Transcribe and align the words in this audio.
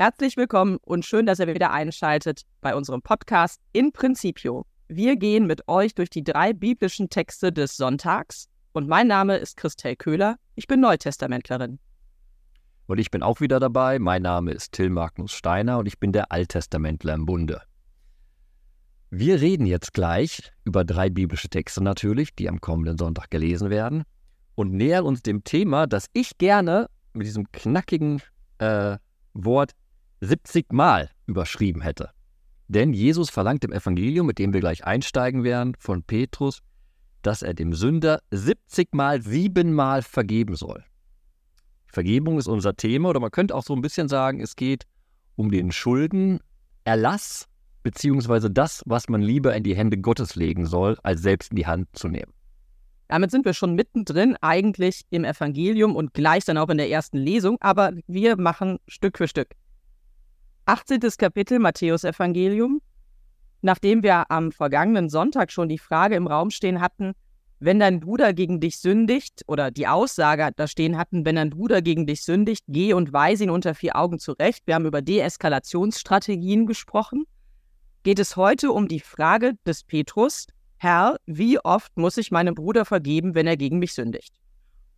Herzlich 0.00 0.36
willkommen 0.36 0.78
und 0.82 1.04
schön, 1.04 1.26
dass 1.26 1.40
ihr 1.40 1.48
wieder 1.48 1.72
einschaltet 1.72 2.42
bei 2.60 2.76
unserem 2.76 3.02
Podcast 3.02 3.60
In 3.72 3.90
Principio. 3.90 4.64
Wir 4.86 5.16
gehen 5.16 5.48
mit 5.48 5.66
euch 5.66 5.92
durch 5.92 6.08
die 6.08 6.22
drei 6.22 6.52
biblischen 6.52 7.10
Texte 7.10 7.52
des 7.52 7.76
Sonntags 7.76 8.48
und 8.70 8.86
mein 8.86 9.08
Name 9.08 9.38
ist 9.38 9.56
Christel 9.56 9.96
Köhler. 9.96 10.36
Ich 10.54 10.68
bin 10.68 10.78
Neutestamentlerin. 10.78 11.80
Und 12.86 12.98
ich 12.98 13.10
bin 13.10 13.24
auch 13.24 13.40
wieder 13.40 13.58
dabei. 13.58 13.98
Mein 13.98 14.22
Name 14.22 14.52
ist 14.52 14.70
Till 14.70 14.88
Magnus 14.88 15.32
Steiner 15.32 15.78
und 15.78 15.86
ich 15.86 15.98
bin 15.98 16.12
der 16.12 16.30
Alttestamentler 16.30 17.14
im 17.14 17.26
Bunde. 17.26 17.62
Wir 19.10 19.40
reden 19.40 19.66
jetzt 19.66 19.94
gleich 19.94 20.52
über 20.64 20.84
drei 20.84 21.10
biblische 21.10 21.48
Texte 21.48 21.82
natürlich, 21.82 22.36
die 22.36 22.48
am 22.48 22.60
kommenden 22.60 22.98
Sonntag 22.98 23.30
gelesen 23.30 23.68
werden 23.68 24.04
und 24.54 24.72
nähern 24.72 25.06
uns 25.06 25.22
dem 25.22 25.42
Thema, 25.42 25.88
das 25.88 26.06
ich 26.12 26.38
gerne 26.38 26.88
mit 27.14 27.26
diesem 27.26 27.50
knackigen 27.50 28.22
äh, 28.58 28.96
Wort 29.34 29.72
70 30.20 30.72
Mal 30.72 31.10
überschrieben 31.26 31.80
hätte. 31.80 32.10
Denn 32.68 32.92
Jesus 32.92 33.30
verlangt 33.30 33.64
im 33.64 33.72
Evangelium, 33.72 34.26
mit 34.26 34.38
dem 34.38 34.52
wir 34.52 34.60
gleich 34.60 34.84
einsteigen 34.84 35.42
werden, 35.42 35.74
von 35.78 36.02
Petrus, 36.02 36.60
dass 37.22 37.42
er 37.42 37.54
dem 37.54 37.72
Sünder 37.72 38.20
70 38.30 38.94
Mal 38.94 39.22
siebenmal 39.22 40.02
vergeben 40.02 40.54
soll. 40.54 40.84
Vergebung 41.86 42.38
ist 42.38 42.48
unser 42.48 42.76
Thema 42.76 43.08
oder 43.08 43.20
man 43.20 43.30
könnte 43.30 43.54
auch 43.54 43.64
so 43.64 43.74
ein 43.74 43.80
bisschen 43.80 44.08
sagen, 44.08 44.40
es 44.40 44.56
geht 44.56 44.84
um 45.36 45.50
den 45.50 45.72
Schuldenerlass 45.72 47.48
beziehungsweise 47.82 48.50
das, 48.50 48.82
was 48.86 49.08
man 49.08 49.22
lieber 49.22 49.54
in 49.54 49.62
die 49.62 49.74
Hände 49.74 49.96
Gottes 49.96 50.36
legen 50.36 50.66
soll, 50.66 50.98
als 51.02 51.22
selbst 51.22 51.52
in 51.52 51.56
die 51.56 51.66
Hand 51.66 51.88
zu 51.92 52.08
nehmen. 52.08 52.32
Damit 53.08 53.30
sind 53.30 53.46
wir 53.46 53.54
schon 53.54 53.74
mittendrin 53.74 54.36
eigentlich 54.42 55.06
im 55.08 55.24
Evangelium 55.24 55.96
und 55.96 56.12
gleich 56.12 56.44
dann 56.44 56.58
auch 56.58 56.68
in 56.68 56.76
der 56.76 56.90
ersten 56.90 57.16
Lesung, 57.16 57.56
aber 57.60 57.92
wir 58.06 58.36
machen 58.36 58.78
Stück 58.86 59.16
für 59.16 59.28
Stück. 59.28 59.54
18. 60.68 61.00
Kapitel 61.16 61.60
Matthäus 61.60 62.04
Evangelium. 62.04 62.82
Nachdem 63.62 64.02
wir 64.02 64.30
am 64.30 64.52
vergangenen 64.52 65.08
Sonntag 65.08 65.50
schon 65.50 65.70
die 65.70 65.78
Frage 65.78 66.14
im 66.14 66.26
Raum 66.26 66.50
stehen 66.50 66.82
hatten, 66.82 67.14
wenn 67.58 67.78
dein 67.78 68.00
Bruder 68.00 68.34
gegen 68.34 68.60
dich 68.60 68.76
sündigt, 68.78 69.44
oder 69.46 69.70
die 69.70 69.86
Aussage 69.86 70.50
da 70.54 70.66
stehen 70.66 70.98
hatten, 70.98 71.24
wenn 71.24 71.36
dein 71.36 71.48
Bruder 71.48 71.80
gegen 71.80 72.06
dich 72.06 72.22
sündigt, 72.22 72.66
geh 72.68 72.92
und 72.92 73.14
weise 73.14 73.44
ihn 73.44 73.50
unter 73.50 73.74
vier 73.74 73.96
Augen 73.96 74.18
zurecht. 74.18 74.66
Wir 74.66 74.74
haben 74.74 74.84
über 74.84 75.00
Deeskalationsstrategien 75.00 76.66
gesprochen. 76.66 77.24
Geht 78.02 78.18
es 78.18 78.36
heute 78.36 78.70
um 78.70 78.88
die 78.88 79.00
Frage 79.00 79.54
des 79.66 79.84
Petrus, 79.84 80.48
Herr, 80.76 81.16
wie 81.24 81.58
oft 81.58 81.96
muss 81.96 82.18
ich 82.18 82.30
meinem 82.30 82.54
Bruder 82.54 82.84
vergeben, 82.84 83.34
wenn 83.34 83.46
er 83.46 83.56
gegen 83.56 83.78
mich 83.78 83.94
sündigt? 83.94 84.34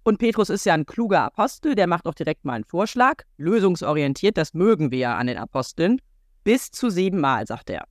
Und 0.02 0.18
Petrus 0.18 0.48
ist 0.48 0.64
ja 0.64 0.74
ein 0.74 0.86
kluger 0.86 1.22
Apostel, 1.24 1.74
der 1.74 1.86
macht 1.86 2.06
auch 2.06 2.14
direkt 2.14 2.44
mal 2.44 2.54
einen 2.54 2.64
Vorschlag. 2.64 3.22
Lösungsorientiert, 3.36 4.38
das 4.38 4.54
mögen 4.54 4.90
wir 4.90 4.98
ja 4.98 5.16
an 5.16 5.26
den 5.26 5.36
Aposteln. 5.36 6.00
Bis 6.42 6.70
zu 6.70 6.88
siebenmal, 6.88 7.46
sagt 7.46 7.68
er. 7.68 7.84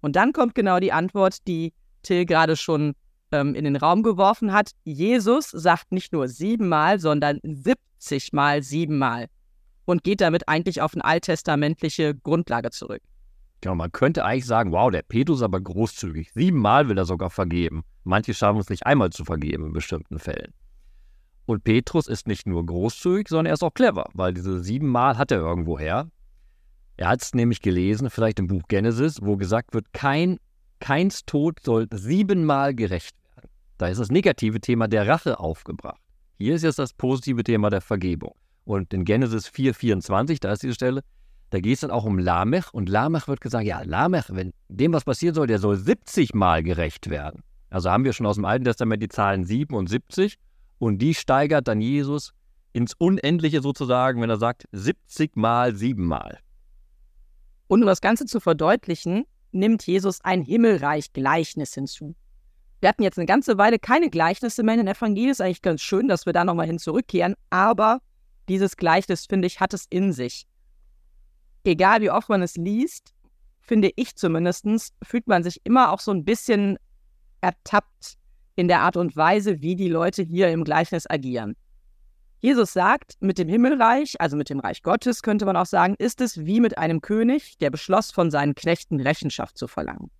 Und 0.00 0.16
dann 0.16 0.32
kommt 0.32 0.54
genau 0.54 0.78
die 0.78 0.92
Antwort, 0.92 1.46
die 1.46 1.72
Till 2.02 2.26
gerade 2.26 2.56
schon 2.56 2.94
ähm, 3.32 3.54
in 3.54 3.64
den 3.64 3.76
Raum 3.76 4.02
geworfen 4.02 4.52
hat. 4.52 4.70
Jesus 4.84 5.50
sagt 5.50 5.90
nicht 5.90 6.12
nur 6.12 6.28
siebenmal, 6.28 7.00
sondern 7.00 7.40
70 7.42 8.32
mal 8.32 8.62
siebenmal. 8.62 9.26
Und 9.84 10.04
geht 10.04 10.20
damit 10.20 10.48
eigentlich 10.48 10.80
auf 10.80 10.94
eine 10.94 11.04
alttestamentliche 11.04 12.14
Grundlage 12.14 12.70
zurück. 12.70 13.02
Genau, 13.62 13.74
man 13.74 13.90
könnte 13.90 14.24
eigentlich 14.24 14.46
sagen, 14.46 14.72
wow, 14.72 14.90
der 14.90 15.02
Petrus 15.02 15.38
ist 15.38 15.44
aber 15.44 15.60
großzügig. 15.60 16.32
Siebenmal 16.32 16.88
will 16.88 16.98
er 16.98 17.04
sogar 17.04 17.30
vergeben. 17.30 17.82
Manche 18.04 18.34
schaffen 18.34 18.58
es 18.58 18.68
nicht 18.68 18.86
einmal 18.86 19.10
zu 19.10 19.24
vergeben 19.24 19.66
in 19.66 19.72
bestimmten 19.72 20.18
Fällen. 20.18 20.52
Und 21.52 21.64
Petrus 21.64 22.06
ist 22.06 22.26
nicht 22.26 22.46
nur 22.46 22.64
großzügig, 22.64 23.28
sondern 23.28 23.44
er 23.46 23.52
ist 23.52 23.62
auch 23.62 23.74
clever, 23.74 24.08
weil 24.14 24.32
diese 24.32 24.62
siebenmal 24.62 25.18
hat 25.18 25.30
er 25.30 25.40
irgendwoher. 25.40 26.08
Er 26.96 27.08
hat 27.08 27.20
es 27.20 27.34
nämlich 27.34 27.60
gelesen, 27.60 28.08
vielleicht 28.08 28.38
im 28.38 28.46
Buch 28.46 28.62
Genesis, 28.68 29.18
wo 29.20 29.36
gesagt 29.36 29.74
wird, 29.74 29.92
kein, 29.92 30.38
keins 30.80 31.26
Tod 31.26 31.60
soll 31.62 31.88
siebenmal 31.92 32.74
gerecht 32.74 33.14
werden. 33.36 33.50
Da 33.76 33.88
ist 33.88 33.98
das 33.98 34.10
negative 34.10 34.60
Thema 34.60 34.88
der 34.88 35.06
Rache 35.06 35.40
aufgebracht. 35.40 36.00
Hier 36.38 36.54
ist 36.54 36.62
jetzt 36.62 36.78
das 36.78 36.94
positive 36.94 37.44
Thema 37.44 37.68
der 37.68 37.82
Vergebung. 37.82 38.34
Und 38.64 38.94
in 38.94 39.04
Genesis 39.04 39.46
4,24, 39.48 40.40
da 40.40 40.52
ist 40.52 40.62
diese 40.62 40.72
Stelle, 40.72 41.02
da 41.50 41.60
geht 41.60 41.74
es 41.74 41.80
dann 41.80 41.90
auch 41.90 42.04
um 42.04 42.18
Lamech. 42.18 42.72
Und 42.72 42.88
Lamech 42.88 43.28
wird 43.28 43.42
gesagt, 43.42 43.66
ja, 43.66 43.82
Lamech, 43.82 44.24
wenn 44.30 44.54
dem 44.70 44.94
was 44.94 45.04
passieren 45.04 45.34
soll, 45.34 45.48
der 45.48 45.58
soll 45.58 45.76
70 45.76 46.32
Mal 46.32 46.62
gerecht 46.62 47.10
werden. 47.10 47.42
Also 47.68 47.90
haben 47.90 48.04
wir 48.04 48.14
schon 48.14 48.24
aus 48.24 48.36
dem 48.36 48.46
Alten 48.46 48.64
Testament 48.64 49.02
die 49.02 49.08
Zahlen 49.08 49.44
7 49.44 49.74
und 49.74 49.90
70. 49.90 50.38
Und 50.82 50.98
die 50.98 51.14
steigert 51.14 51.68
dann 51.68 51.80
Jesus 51.80 52.32
ins 52.72 52.94
Unendliche 52.94 53.62
sozusagen, 53.62 54.20
wenn 54.20 54.30
er 54.30 54.36
sagt 54.36 54.64
70 54.72 55.36
mal 55.36 55.76
7 55.76 56.04
mal. 56.04 56.40
Und 57.68 57.82
um 57.82 57.86
das 57.86 58.00
Ganze 58.00 58.26
zu 58.26 58.40
verdeutlichen, 58.40 59.24
nimmt 59.52 59.86
Jesus 59.86 60.20
ein 60.24 60.42
Himmelreich-Gleichnis 60.42 61.74
hinzu. 61.74 62.16
Wir 62.80 62.88
hatten 62.88 63.04
jetzt 63.04 63.16
eine 63.16 63.26
ganze 63.26 63.58
Weile 63.58 63.78
keine 63.78 64.10
Gleichnisse 64.10 64.64
mehr 64.64 64.74
in 64.74 64.84
den 64.84 64.92
Evangelien. 64.92 65.30
Ist 65.30 65.40
eigentlich 65.40 65.62
ganz 65.62 65.82
schön, 65.82 66.08
dass 66.08 66.26
wir 66.26 66.32
da 66.32 66.44
nochmal 66.44 66.66
hin 66.66 66.80
zurückkehren. 66.80 67.36
Aber 67.48 68.00
dieses 68.48 68.76
Gleichnis, 68.76 69.26
finde 69.26 69.46
ich, 69.46 69.60
hat 69.60 69.74
es 69.74 69.86
in 69.88 70.12
sich. 70.12 70.48
Egal 71.62 72.00
wie 72.00 72.10
oft 72.10 72.28
man 72.28 72.42
es 72.42 72.56
liest, 72.56 73.14
finde 73.60 73.92
ich 73.94 74.16
zumindest, 74.16 74.66
fühlt 75.00 75.28
man 75.28 75.44
sich 75.44 75.60
immer 75.62 75.92
auch 75.92 76.00
so 76.00 76.10
ein 76.10 76.24
bisschen 76.24 76.76
ertappt 77.40 78.18
in 78.56 78.68
der 78.68 78.80
Art 78.80 78.96
und 78.96 79.16
Weise, 79.16 79.60
wie 79.62 79.76
die 79.76 79.88
Leute 79.88 80.22
hier 80.22 80.48
im 80.50 80.64
Gleichnis 80.64 81.08
agieren. 81.08 81.54
Jesus 82.40 82.72
sagt, 82.72 83.14
mit 83.20 83.38
dem 83.38 83.48
Himmelreich, 83.48 84.20
also 84.20 84.36
mit 84.36 84.50
dem 84.50 84.58
Reich 84.58 84.82
Gottes 84.82 85.22
könnte 85.22 85.44
man 85.44 85.56
auch 85.56 85.66
sagen, 85.66 85.94
ist 85.98 86.20
es 86.20 86.44
wie 86.44 86.60
mit 86.60 86.76
einem 86.76 87.00
König, 87.00 87.56
der 87.58 87.70
beschloss, 87.70 88.10
von 88.10 88.32
seinen 88.32 88.56
Knechten 88.56 89.00
Rechenschaft 89.00 89.56
zu 89.56 89.68
verlangen. 89.68 90.10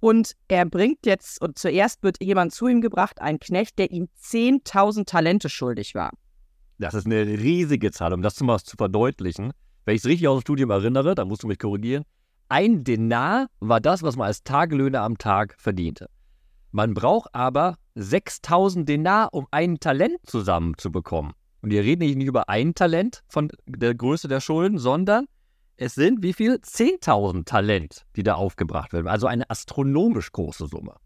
Und 0.00 0.34
er 0.46 0.66
bringt 0.66 1.06
jetzt, 1.06 1.40
und 1.40 1.58
zuerst 1.58 2.02
wird 2.02 2.22
jemand 2.22 2.52
zu 2.52 2.68
ihm 2.68 2.80
gebracht, 2.80 3.20
ein 3.20 3.40
Knecht, 3.40 3.78
der 3.78 3.90
ihm 3.90 4.08
10.000 4.22 5.06
Talente 5.06 5.48
schuldig 5.48 5.94
war. 5.94 6.10
Das 6.78 6.94
ist 6.94 7.06
eine 7.06 7.26
riesige 7.26 7.90
Zahl, 7.90 8.12
um 8.12 8.22
das 8.22 8.38
mal 8.40 8.58
zu 8.60 8.76
verdeutlichen. 8.76 9.52
Wenn 9.84 9.94
ich 9.94 10.02
es 10.02 10.06
richtig 10.06 10.28
aus 10.28 10.38
dem 10.38 10.42
Studium 10.42 10.70
erinnere, 10.70 11.14
dann 11.14 11.28
musst 11.28 11.42
du 11.42 11.48
mich 11.48 11.58
korrigieren. 11.58 12.04
Ein 12.50 12.84
Denar 12.84 13.48
war 13.58 13.80
das, 13.80 14.02
was 14.02 14.16
man 14.16 14.26
als 14.26 14.42
Tagelöhner 14.42 15.00
am 15.02 15.18
Tag 15.18 15.56
verdiente. 15.58 16.08
Man 16.70 16.94
braucht 16.94 17.34
aber 17.34 17.76
6000 17.94 18.88
Denar, 18.88 19.32
um 19.32 19.46
ein 19.50 19.80
Talent 19.80 20.18
zusammenzubekommen. 20.24 21.32
Und 21.62 21.70
wir 21.70 21.82
reden 21.82 22.04
nicht 22.04 22.26
über 22.26 22.48
ein 22.48 22.74
Talent 22.74 23.22
von 23.28 23.50
der 23.66 23.94
Größe 23.94 24.28
der 24.28 24.40
Schulden, 24.40 24.78
sondern 24.78 25.26
es 25.76 25.94
sind 25.94 26.22
wie 26.22 26.32
viel? 26.32 26.54
10.000 26.54 27.44
Talent, 27.44 28.04
die 28.16 28.22
da 28.22 28.34
aufgebracht 28.34 28.92
werden. 28.92 29.08
Also 29.08 29.26
eine 29.26 29.48
astronomisch 29.48 30.32
große 30.32 30.66
Summe. 30.66 30.96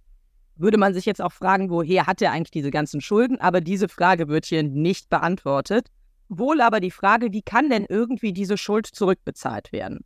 Würde 0.56 0.78
man 0.78 0.94
sich 0.94 1.06
jetzt 1.06 1.20
auch 1.20 1.32
fragen, 1.32 1.70
woher 1.70 2.06
hat 2.06 2.22
er 2.22 2.32
eigentlich 2.32 2.50
diese 2.50 2.70
ganzen 2.70 3.00
Schulden? 3.00 3.40
Aber 3.40 3.60
diese 3.60 3.88
Frage 3.88 4.28
wird 4.28 4.46
hier 4.46 4.62
nicht 4.62 5.08
beantwortet. 5.08 5.88
Wohl 6.28 6.60
aber 6.60 6.80
die 6.80 6.90
Frage, 6.90 7.32
wie 7.32 7.42
kann 7.42 7.68
denn 7.68 7.86
irgendwie 7.88 8.32
diese 8.32 8.56
Schuld 8.56 8.86
zurückbezahlt 8.86 9.72
werden? 9.72 10.04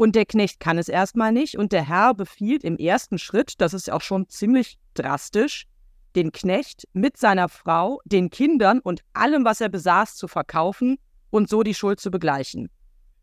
Und 0.00 0.16
der 0.16 0.24
Knecht 0.24 0.60
kann 0.60 0.78
es 0.78 0.88
erstmal 0.88 1.30
nicht. 1.30 1.58
Und 1.58 1.72
der 1.72 1.86
Herr 1.86 2.14
befiehlt 2.14 2.64
im 2.64 2.78
ersten 2.78 3.18
Schritt, 3.18 3.60
das 3.60 3.74
ist 3.74 3.92
auch 3.92 4.00
schon 4.00 4.30
ziemlich 4.30 4.78
drastisch, 4.94 5.66
den 6.16 6.32
Knecht 6.32 6.88
mit 6.94 7.18
seiner 7.18 7.50
Frau, 7.50 8.00
den 8.06 8.30
Kindern 8.30 8.80
und 8.80 9.02
allem, 9.12 9.44
was 9.44 9.60
er 9.60 9.68
besaß, 9.68 10.16
zu 10.16 10.26
verkaufen 10.26 10.96
und 11.28 11.50
so 11.50 11.62
die 11.62 11.74
Schuld 11.74 12.00
zu 12.00 12.10
begleichen. 12.10 12.70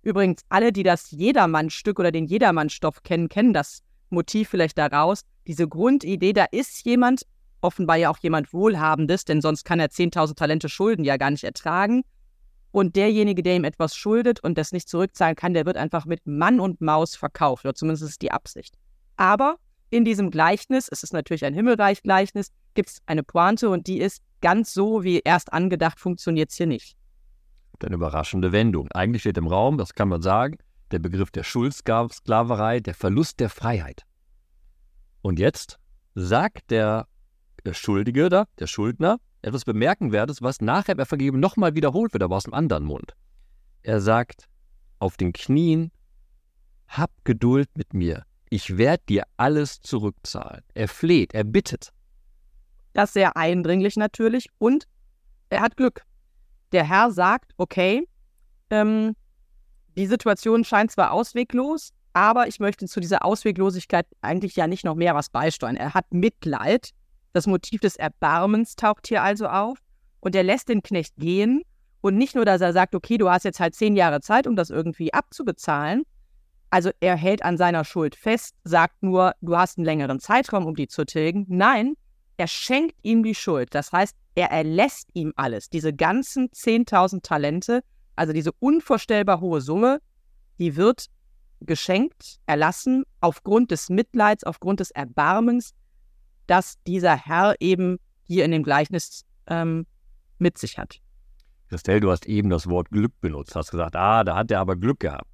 Übrigens, 0.03 0.43
alle, 0.49 0.71
die 0.71 0.83
das 0.83 1.09
Jedermannstück 1.09 1.97
oder 1.97 2.11
den 2.11 2.27
Jedermannstoff 2.27 3.01
kennen, 3.01 3.27
kennen 3.27 3.53
das 3.53 3.81
Motiv 4.11 4.49
vielleicht 4.49 4.77
daraus. 4.77 5.21
Diese 5.47 5.67
Grundidee, 5.67 6.33
da 6.33 6.45
ist 6.51 6.85
jemand, 6.85 7.23
offenbar 7.59 7.95
ja 7.95 8.11
auch 8.11 8.19
jemand 8.19 8.53
Wohlhabendes, 8.53 9.25
denn 9.25 9.41
sonst 9.41 9.66
kann 9.66 9.79
er 9.79 9.87
10.000 9.87 10.35
Talente 10.35 10.69
Schulden 10.69 11.03
ja 11.03 11.17
gar 11.17 11.31
nicht 11.31 11.43
ertragen. 11.43 12.03
Und 12.77 12.95
derjenige, 12.95 13.41
der 13.41 13.55
ihm 13.55 13.63
etwas 13.63 13.95
schuldet 13.95 14.39
und 14.39 14.55
das 14.55 14.71
nicht 14.71 14.88
zurückzahlen 14.88 15.35
kann, 15.35 15.55
der 15.55 15.65
wird 15.65 15.78
einfach 15.78 16.05
mit 16.05 16.28
Mann 16.28 16.59
und 16.59 16.79
Maus 16.79 17.16
verkauft. 17.16 17.66
Oder 17.66 17.73
zumindest 17.73 18.07
ist 18.07 18.22
die 18.22 18.31
Absicht. 18.31 18.78
Aber 19.16 19.55
in 19.90 20.05
diesem 20.05 20.29
Gleichnis, 20.29 20.87
es 20.87 21.02
ist 21.02 21.11
natürlich 21.11 21.43
ein 21.43 21.55
Himmelreich-Gleichnis, 21.55 22.52
gibt 22.75 22.90
es 22.90 23.02
eine 23.07 23.23
Pointe 23.23 23.72
und 23.72 23.87
die 23.87 23.97
ist 23.99 24.22
ganz 24.41 24.75
so, 24.75 25.03
wie 25.03 25.22
erst 25.25 25.53
angedacht, 25.53 25.99
funktioniert 25.99 26.52
es 26.52 26.57
hier 26.57 26.67
nicht. 26.67 26.96
Eine 27.84 27.96
überraschende 27.96 28.52
Wendung. 28.52 28.91
Eigentlich 28.91 29.23
steht 29.23 29.40
im 29.40 29.47
Raum, 29.47 29.79
das 29.79 29.96
kann 29.96 30.09
man 30.09 30.22
sagen, 30.22 30.59
der 30.91 30.99
Begriff 30.99 31.31
der 31.31 31.41
Schuldsklaverei, 31.41 32.79
der 32.79 32.93
Verlust 32.93 33.40
der 33.40 33.49
Freiheit. 33.49 34.03
Und 35.23 35.40
jetzt 35.40 35.79
sagt 36.13 36.69
der 36.69 37.07
Schuldige 37.72 38.29
da, 38.29 38.46
der 38.59 38.67
Schuldner, 38.67 39.17
etwas 39.41 39.66
Bemerkenwertes, 39.66 40.41
was 40.41 40.61
nachher 40.61 40.95
bei 40.95 41.05
Vergeben 41.05 41.39
nochmal 41.39 41.75
wiederholt 41.75 42.13
wird, 42.13 42.23
aber 42.23 42.35
aus 42.37 42.43
dem 42.43 42.53
anderen 42.53 42.84
Mund. 42.84 43.13
Er 43.84 44.01
sagt, 44.01 44.47
auf 44.99 45.17
den 45.17 45.34
Knien, 45.34 45.91
hab 46.87 47.11
Geduld 47.23 47.69
mit 47.75 47.93
mir, 47.93 48.23
ich 48.49 48.78
werde 48.78 49.03
dir 49.09 49.23
alles 49.37 49.81
zurückzahlen. 49.81 50.63
Er 50.73 50.87
fleht, 50.87 51.34
er 51.34 51.43
bittet. 51.43 51.91
Das 52.93 53.09
ist 53.09 53.13
sehr 53.13 53.37
eindringlich 53.37 53.95
natürlich 53.95 54.49
und 54.57 54.87
er 55.49 55.61
hat 55.61 55.78
Glück. 55.78 56.03
Der 56.72 56.83
Herr 56.87 57.11
sagt, 57.11 57.53
okay, 57.57 58.07
ähm, 58.69 59.16
die 59.97 60.07
Situation 60.07 60.63
scheint 60.63 60.91
zwar 60.91 61.11
ausweglos, 61.11 61.91
aber 62.13 62.47
ich 62.47 62.59
möchte 62.59 62.87
zu 62.87 62.99
dieser 62.99 63.23
Ausweglosigkeit 63.23 64.07
eigentlich 64.22 64.55
ja 64.55 64.67
nicht 64.67 64.83
noch 64.83 64.95
mehr 64.95 65.16
was 65.16 65.29
beisteuern. 65.29 65.75
Er 65.75 65.93
hat 65.93 66.11
Mitleid. 66.11 66.91
Das 67.34 67.47
Motiv 67.47 67.82
des 67.82 67.96
Erbarmens 67.96 68.76
taucht 68.76 69.08
hier 69.08 69.24
also 69.24 69.47
auf. 69.47 69.78
Und 70.20 70.35
er 70.35 70.44
lässt 70.44 70.70
den 70.70 70.82
Knecht 70.82 71.16
gehen. 71.18 71.64
Und 72.02 72.18
nicht 72.18 72.35
nur, 72.35 72.46
dass 72.46 72.62
er 72.62 72.74
sagt, 72.74 72.96
okay, 72.96 73.18
du 73.18 73.29
hast 73.29 73.44
jetzt 73.44 73.59
halt 73.59 73.76
zehn 73.76 73.96
Jahre 73.96 74.22
Zeit, 74.22 74.47
um 74.47 74.56
das 74.56 74.70
irgendwie 74.70 75.14
abzubezahlen. 75.14 76.03
Also 76.70 76.91
er 77.00 77.16
hält 77.16 77.44
an 77.44 77.58
seiner 77.58 77.85
Schuld 77.85 78.16
fest, 78.16 78.56
sagt 78.64 79.02
nur, 79.02 79.34
du 79.41 79.56
hast 79.56 79.78
einen 79.78 79.85
längeren 79.85 80.20
Zeitraum, 80.20 80.66
um 80.66 80.76
die 80.76 80.88
zu 80.88 81.06
tilgen. 81.06 81.46
Nein, 81.47 81.96
er 82.38 82.47
schenkt 82.47 82.96
ihm 83.03 83.24
die 83.24 83.35
Schuld. 83.35 83.74
Das 83.74 83.91
heißt, 83.91 84.16
er 84.35 84.52
erlässt 84.52 85.09
ihm 85.14 85.34
alles. 85.35 85.70
Diese 85.70 85.94
ganzen 85.94 86.50
10.000 86.50 87.24
Talente, 87.24 87.82
also 88.16 88.34
diese 88.34 88.52
unvorstellbar 88.59 89.41
hohe 89.41 89.62
Summe, 89.62 90.00
die 90.59 90.76
wird 90.76 91.08
geschenkt, 91.62 92.38
erlassen, 92.46 93.03
aufgrund 93.22 93.72
des 93.72 93.90
Mitleids, 93.90 94.44
aufgrund 94.44 94.79
des 94.79 94.91
Erbarmens, 94.91 95.74
das 96.47 96.82
dieser 96.85 97.16
Herr 97.16 97.55
eben 97.59 97.97
hier 98.23 98.46
in 98.46 98.52
dem 98.52 98.64
Gleichnis 98.64 99.26
ähm, 99.47 99.85
mit 100.40 100.58
sich 100.58 100.78
hat. 100.78 100.99
Christelle, 101.70 101.99
du 101.99 102.11
hast 102.11 102.26
eben 102.26 102.49
das 102.49 102.67
Wort 102.67 102.90
Glück 102.90 103.11
benutzt, 103.22 103.55
hast 103.55 103.72
gesagt, 103.72 103.96
ah, 103.96 104.23
da 104.23 104.35
hat 104.35 104.52
er 104.52 104.59
aber 104.59 104.76
Glück 104.76 105.02
gehabt. 105.02 105.28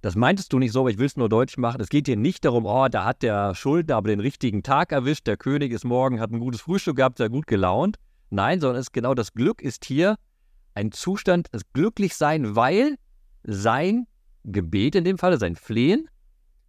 Das 0.00 0.14
meintest 0.14 0.52
du 0.52 0.58
nicht 0.58 0.72
so, 0.72 0.80
aber 0.80 0.90
ich 0.90 0.98
will 0.98 1.06
es 1.06 1.16
nur 1.16 1.28
deutlich 1.28 1.58
machen. 1.58 1.80
Es 1.80 1.88
geht 1.88 2.06
hier 2.06 2.16
nicht 2.16 2.44
darum, 2.44 2.64
oh, 2.64 2.86
da 2.88 3.04
hat 3.04 3.22
der 3.22 3.54
Schuldner 3.54 3.96
aber 3.96 4.08
den 4.08 4.20
richtigen 4.20 4.62
Tag 4.62 4.92
erwischt, 4.92 5.26
der 5.26 5.36
König 5.36 5.72
ist 5.72 5.84
morgen, 5.84 6.20
hat 6.20 6.30
ein 6.30 6.38
gutes 6.38 6.60
Frühstück 6.60 6.96
gehabt, 6.96 7.18
sehr 7.18 7.28
gut 7.28 7.46
gelaunt. 7.46 7.96
Nein, 8.30 8.60
sondern 8.60 8.78
es 8.80 8.86
ist 8.86 8.92
genau 8.92 9.14
das 9.14 9.32
Glück 9.32 9.60
ist 9.60 9.84
hier 9.84 10.16
ein 10.74 10.92
Zustand, 10.92 11.48
das 11.52 11.62
Glücklichsein, 11.72 12.54
weil 12.54 12.96
sein 13.42 14.06
Gebet 14.44 14.94
in 14.94 15.04
dem 15.04 15.18
Falle, 15.18 15.38
sein 15.38 15.56
Flehen, 15.56 16.08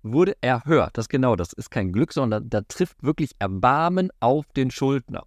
wurde 0.03 0.35
erhört. 0.41 0.97
Das 0.97 1.05
ist 1.05 1.09
genau, 1.09 1.35
das 1.35 1.53
ist 1.53 1.69
kein 1.69 1.91
Glück, 1.91 2.13
sondern 2.13 2.49
da 2.49 2.61
trifft 2.61 3.03
wirklich 3.03 3.31
Erbarmen 3.39 4.09
auf 4.19 4.45
den 4.55 4.71
Schuldner. 4.71 5.23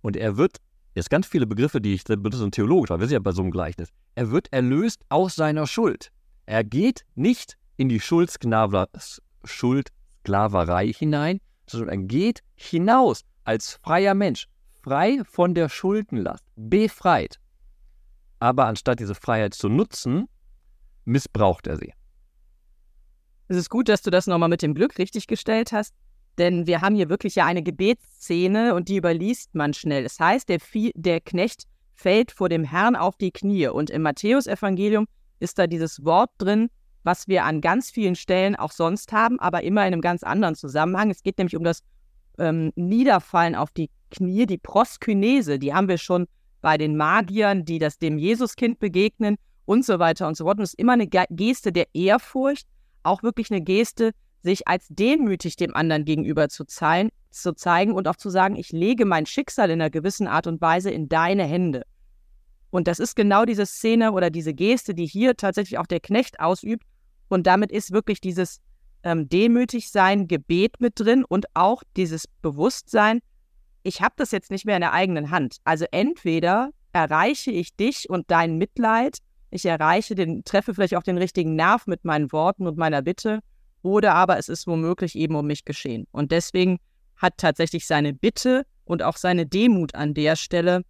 Und 0.00 0.16
er 0.16 0.36
wird, 0.36 0.58
jetzt 0.94 1.10
ganz 1.10 1.26
viele 1.26 1.46
Begriffe, 1.46 1.80
die 1.80 1.94
ich 1.94 2.04
benutze, 2.04 2.44
ein 2.44 2.52
Theologe, 2.52 2.88
wir 2.88 3.06
sind 3.06 3.14
ja 3.14 3.18
bei 3.18 3.32
so 3.32 3.42
einem 3.42 3.50
Gleichnis, 3.50 3.88
er 4.14 4.30
wird 4.30 4.52
erlöst 4.52 5.02
aus 5.08 5.34
seiner 5.34 5.66
Schuld. 5.66 6.10
Er 6.46 6.64
geht 6.64 7.04
nicht 7.14 7.56
in 7.76 7.88
die 7.88 8.00
Schuldsklaverei 8.00 10.92
hinein, 10.92 11.40
sondern 11.66 11.88
er 11.90 11.98
geht 11.98 12.42
hinaus 12.56 13.22
als 13.44 13.78
freier 13.82 14.14
Mensch, 14.14 14.48
frei 14.82 15.20
von 15.24 15.54
der 15.54 15.68
Schuldenlast, 15.68 16.44
befreit. 16.56 17.38
Aber 18.40 18.66
anstatt 18.66 19.00
diese 19.00 19.14
Freiheit 19.14 19.54
zu 19.54 19.68
nutzen, 19.68 20.26
missbraucht 21.04 21.66
er 21.66 21.76
sie. 21.76 21.92
Es 23.48 23.56
ist 23.56 23.70
gut, 23.70 23.88
dass 23.88 24.02
du 24.02 24.10
das 24.10 24.26
nochmal 24.26 24.50
mit 24.50 24.62
dem 24.62 24.74
Glück 24.74 24.98
richtig 24.98 25.26
gestellt 25.26 25.72
hast, 25.72 25.94
denn 26.36 26.66
wir 26.66 26.82
haben 26.82 26.94
hier 26.94 27.08
wirklich 27.08 27.34
ja 27.34 27.46
eine 27.46 27.62
Gebetsszene 27.62 28.74
und 28.74 28.88
die 28.88 28.96
überliest 28.96 29.54
man 29.54 29.72
schnell. 29.72 30.02
Das 30.02 30.20
heißt, 30.20 30.48
der, 30.48 30.60
Vie 30.60 30.92
der 30.94 31.20
Knecht 31.20 31.64
fällt 31.94 32.30
vor 32.30 32.48
dem 32.48 32.62
Herrn 32.62 32.94
auf 32.94 33.16
die 33.16 33.32
Knie 33.32 33.68
und 33.68 33.90
im 33.90 34.02
Matthäusevangelium 34.02 35.06
ist 35.40 35.58
da 35.58 35.66
dieses 35.66 36.04
Wort 36.04 36.30
drin, 36.38 36.68
was 37.04 37.26
wir 37.26 37.44
an 37.44 37.60
ganz 37.60 37.90
vielen 37.90 38.16
Stellen 38.16 38.54
auch 38.54 38.70
sonst 38.70 39.12
haben, 39.12 39.40
aber 39.40 39.62
immer 39.62 39.80
in 39.86 39.94
einem 39.94 40.02
ganz 40.02 40.22
anderen 40.22 40.54
Zusammenhang. 40.54 41.10
Es 41.10 41.22
geht 41.22 41.38
nämlich 41.38 41.56
um 41.56 41.64
das 41.64 41.80
ähm, 42.38 42.72
Niederfallen 42.76 43.54
auf 43.54 43.70
die 43.70 43.90
Knie, 44.10 44.46
die 44.46 44.58
Proskynese, 44.58 45.58
die 45.58 45.72
haben 45.72 45.88
wir 45.88 45.98
schon 45.98 46.26
bei 46.60 46.76
den 46.76 46.96
Magiern, 46.96 47.64
die 47.64 47.78
das 47.78 47.98
dem 47.98 48.18
Jesuskind 48.18 48.78
begegnen 48.78 49.36
und 49.64 49.84
so 49.84 49.98
weiter 49.98 50.28
und 50.28 50.36
so 50.36 50.44
fort. 50.44 50.58
Und 50.58 50.64
es 50.64 50.74
ist 50.74 50.78
immer 50.78 50.92
eine 50.92 51.06
Geste 51.06 51.72
der 51.72 51.86
Ehrfurcht, 51.94 52.66
auch 53.02 53.22
wirklich 53.22 53.50
eine 53.50 53.60
Geste, 53.60 54.12
sich 54.42 54.68
als 54.68 54.86
demütig 54.88 55.56
dem 55.56 55.74
anderen 55.74 56.04
gegenüber 56.04 56.48
zu, 56.48 56.64
zeigen, 56.64 57.10
zu 57.30 57.54
zeigen 57.54 57.92
und 57.92 58.08
auch 58.08 58.16
zu 58.16 58.30
sagen, 58.30 58.56
ich 58.56 58.72
lege 58.72 59.04
mein 59.04 59.26
Schicksal 59.26 59.70
in 59.70 59.80
einer 59.80 59.90
gewissen 59.90 60.26
Art 60.26 60.46
und 60.46 60.60
Weise 60.60 60.90
in 60.90 61.08
deine 61.08 61.44
Hände. 61.44 61.82
Und 62.70 62.86
das 62.86 62.98
ist 62.98 63.16
genau 63.16 63.44
diese 63.44 63.66
Szene 63.66 64.12
oder 64.12 64.30
diese 64.30 64.54
Geste, 64.54 64.94
die 64.94 65.06
hier 65.06 65.36
tatsächlich 65.36 65.78
auch 65.78 65.86
der 65.86 66.00
Knecht 66.00 66.40
ausübt. 66.40 66.84
Und 67.28 67.46
damit 67.46 67.72
ist 67.72 67.92
wirklich 67.92 68.20
dieses 68.20 68.60
ähm, 69.02 69.28
Demütigsein, 69.28 70.28
Gebet 70.28 70.80
mit 70.80 71.00
drin 71.00 71.24
und 71.24 71.46
auch 71.54 71.82
dieses 71.96 72.26
Bewusstsein, 72.42 73.20
ich 73.82 74.02
habe 74.02 74.14
das 74.16 74.32
jetzt 74.32 74.50
nicht 74.50 74.66
mehr 74.66 74.76
in 74.76 74.82
der 74.82 74.92
eigenen 74.92 75.30
Hand. 75.30 75.58
Also 75.64 75.86
entweder 75.90 76.70
erreiche 76.92 77.50
ich 77.50 77.74
dich 77.74 78.10
und 78.10 78.30
dein 78.30 78.58
Mitleid 78.58 79.18
ich 79.50 79.64
erreiche 79.64 80.14
den, 80.14 80.44
treffe 80.44 80.74
vielleicht 80.74 80.96
auch 80.96 81.02
den 81.02 81.18
richtigen 81.18 81.54
Nerv 81.54 81.86
mit 81.86 82.04
meinen 82.04 82.32
Worten 82.32 82.66
und 82.66 82.76
meiner 82.76 83.02
Bitte, 83.02 83.40
oder 83.82 84.14
aber 84.14 84.38
es 84.38 84.48
ist 84.48 84.66
womöglich 84.66 85.14
eben 85.14 85.36
um 85.36 85.46
mich 85.46 85.64
geschehen. 85.64 86.06
Und 86.10 86.32
deswegen 86.32 86.78
hat 87.16 87.34
tatsächlich 87.38 87.86
seine 87.86 88.12
Bitte 88.12 88.64
und 88.84 89.02
auch 89.02 89.16
seine 89.16 89.46
Demut 89.46 89.94
an 89.94 90.14
der 90.14 90.36
Stelle, 90.36 90.82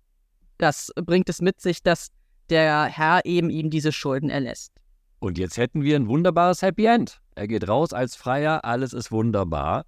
das 0.59 0.91
bringt 0.97 1.29
es 1.29 1.41
mit 1.41 1.61
sich, 1.61 1.83
dass 1.83 2.09
der 2.51 2.85
Herr 2.87 3.25
eben 3.25 3.51
ihm 3.51 3.71
diese 3.71 3.93
Schulden 3.93 4.31
erlässt. 4.31 4.73
Und 5.21 5.39
jetzt 5.39 5.57
hätten 5.57 5.83
wir 5.83 5.97
ein 5.97 6.09
wunderbares 6.09 6.63
Happy 6.63 6.87
End. 6.87 7.21
Er 7.35 7.49
geht 7.49 7.69
raus 7.69 7.93
als 7.93 8.17
Freier, 8.17 8.65
alles 8.65 8.93
ist 8.93 9.11
wunderbar. 9.11 9.85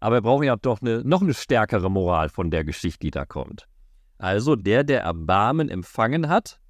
Aber 0.00 0.16
wir 0.16 0.22
brauchen 0.22 0.44
ja 0.44 0.56
doch 0.56 0.80
eine, 0.80 1.02
noch 1.04 1.22
eine 1.22 1.34
stärkere 1.34 1.90
Moral 1.90 2.28
von 2.28 2.50
der 2.50 2.64
Geschichte, 2.64 3.00
die 3.00 3.10
da 3.10 3.24
kommt. 3.24 3.66
Also 4.18 4.56
der, 4.56 4.84
der 4.84 5.02
Erbarmen 5.02 5.68
empfangen 5.68 6.28
hat, 6.28 6.60